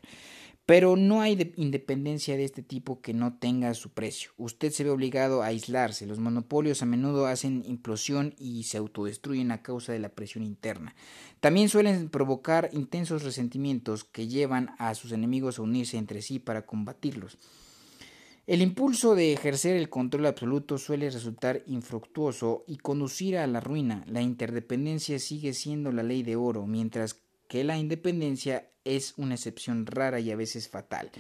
Pero 0.66 0.96
no 0.96 1.20
hay 1.20 1.52
independencia 1.56 2.38
de 2.38 2.44
este 2.44 2.62
tipo 2.62 3.02
que 3.02 3.12
no 3.12 3.36
tenga 3.36 3.74
su 3.74 3.90
precio. 3.90 4.30
Usted 4.38 4.70
se 4.70 4.82
ve 4.82 4.88
obligado 4.88 5.42
a 5.42 5.46
aislarse. 5.46 6.06
Los 6.06 6.20
monopolios 6.20 6.80
a 6.80 6.86
menudo 6.86 7.26
hacen 7.26 7.62
implosión 7.66 8.34
y 8.38 8.62
se 8.62 8.78
autodestruyen 8.78 9.50
a 9.50 9.62
causa 9.62 9.92
de 9.92 9.98
la 9.98 10.08
presión 10.08 10.42
interna. 10.42 10.94
También 11.40 11.68
suelen 11.68 12.08
provocar 12.08 12.70
intensos 12.72 13.24
resentimientos 13.24 14.04
que 14.04 14.26
llevan 14.26 14.70
a 14.78 14.94
sus 14.94 15.12
enemigos 15.12 15.58
a 15.58 15.62
unirse 15.62 15.98
entre 15.98 16.22
sí 16.22 16.38
para 16.38 16.64
combatirlos. 16.64 17.36
El 18.46 18.60
impulso 18.60 19.14
de 19.14 19.32
ejercer 19.32 19.76
el 19.76 19.88
control 19.88 20.26
absoluto 20.26 20.76
suele 20.76 21.08
resultar 21.08 21.62
infructuoso 21.66 22.64
y 22.66 22.76
conducir 22.76 23.38
a 23.38 23.46
la 23.46 23.60
ruina. 23.60 24.04
La 24.06 24.20
interdependencia 24.20 25.18
sigue 25.18 25.54
siendo 25.54 25.92
la 25.92 26.02
ley 26.02 26.22
de 26.22 26.36
oro, 26.36 26.66
mientras 26.66 27.23
que 27.48 27.64
la 27.64 27.78
independencia 27.78 28.68
es 28.84 29.14
una 29.16 29.34
excepción 29.34 29.86
rara 29.86 30.20
y 30.20 30.30
a 30.30 30.36
veces 30.36 30.68
fatal. 30.68 31.10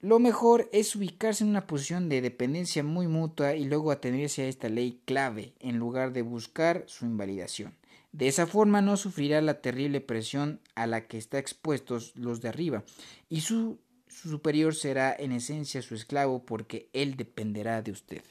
Lo 0.00 0.18
mejor 0.18 0.70
es 0.72 0.96
ubicarse 0.96 1.44
en 1.44 1.50
una 1.50 1.66
posición 1.66 2.08
de 2.08 2.22
dependencia 2.22 2.82
muy 2.82 3.06
mutua 3.06 3.54
y 3.54 3.64
luego 3.64 3.90
atenerse 3.90 4.42
a 4.42 4.48
esta 4.48 4.70
ley 4.70 5.02
clave 5.04 5.52
en 5.60 5.78
lugar 5.78 6.14
de 6.14 6.22
buscar 6.22 6.84
su 6.86 7.04
invalidación. 7.04 7.74
De 8.12 8.26
esa 8.26 8.46
forma 8.46 8.80
no 8.80 8.96
sufrirá 8.96 9.42
la 9.42 9.60
terrible 9.60 10.00
presión 10.00 10.60
a 10.74 10.86
la 10.86 11.06
que 11.06 11.18
están 11.18 11.40
expuestos 11.40 12.12
los 12.16 12.40
de 12.40 12.48
arriba 12.48 12.82
y 13.28 13.42
su, 13.42 13.78
su 14.08 14.30
superior 14.30 14.74
será 14.74 15.14
en 15.16 15.32
esencia 15.32 15.82
su 15.82 15.94
esclavo 15.94 16.44
porque 16.44 16.88
él 16.94 17.16
dependerá 17.16 17.82
de 17.82 17.92
usted. 17.92 18.22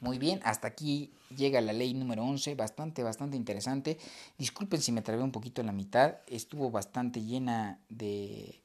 Muy 0.00 0.18
bien, 0.18 0.40
hasta 0.44 0.68
aquí 0.68 1.12
llega 1.36 1.60
la 1.60 1.72
ley 1.72 1.92
número 1.92 2.22
11, 2.22 2.54
bastante, 2.54 3.02
bastante 3.02 3.36
interesante. 3.36 3.98
Disculpen 4.38 4.80
si 4.80 4.92
me 4.92 5.02
trabé 5.02 5.22
un 5.22 5.32
poquito 5.32 5.60
en 5.60 5.66
la 5.66 5.72
mitad, 5.72 6.18
estuvo 6.28 6.70
bastante 6.70 7.22
llena 7.22 7.80
de, 7.88 8.60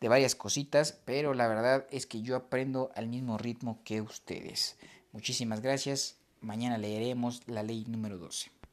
de 0.00 0.08
varias 0.08 0.34
cositas, 0.34 0.98
pero 1.04 1.32
la 1.32 1.48
verdad 1.48 1.86
es 1.90 2.06
que 2.06 2.20
yo 2.20 2.36
aprendo 2.36 2.90
al 2.94 3.08
mismo 3.08 3.38
ritmo 3.38 3.80
que 3.84 4.02
ustedes. 4.02 4.76
Muchísimas 5.12 5.62
gracias, 5.62 6.16
mañana 6.40 6.76
leeremos 6.76 7.42
la 7.46 7.62
ley 7.62 7.86
número 7.88 8.18
12. 8.18 8.59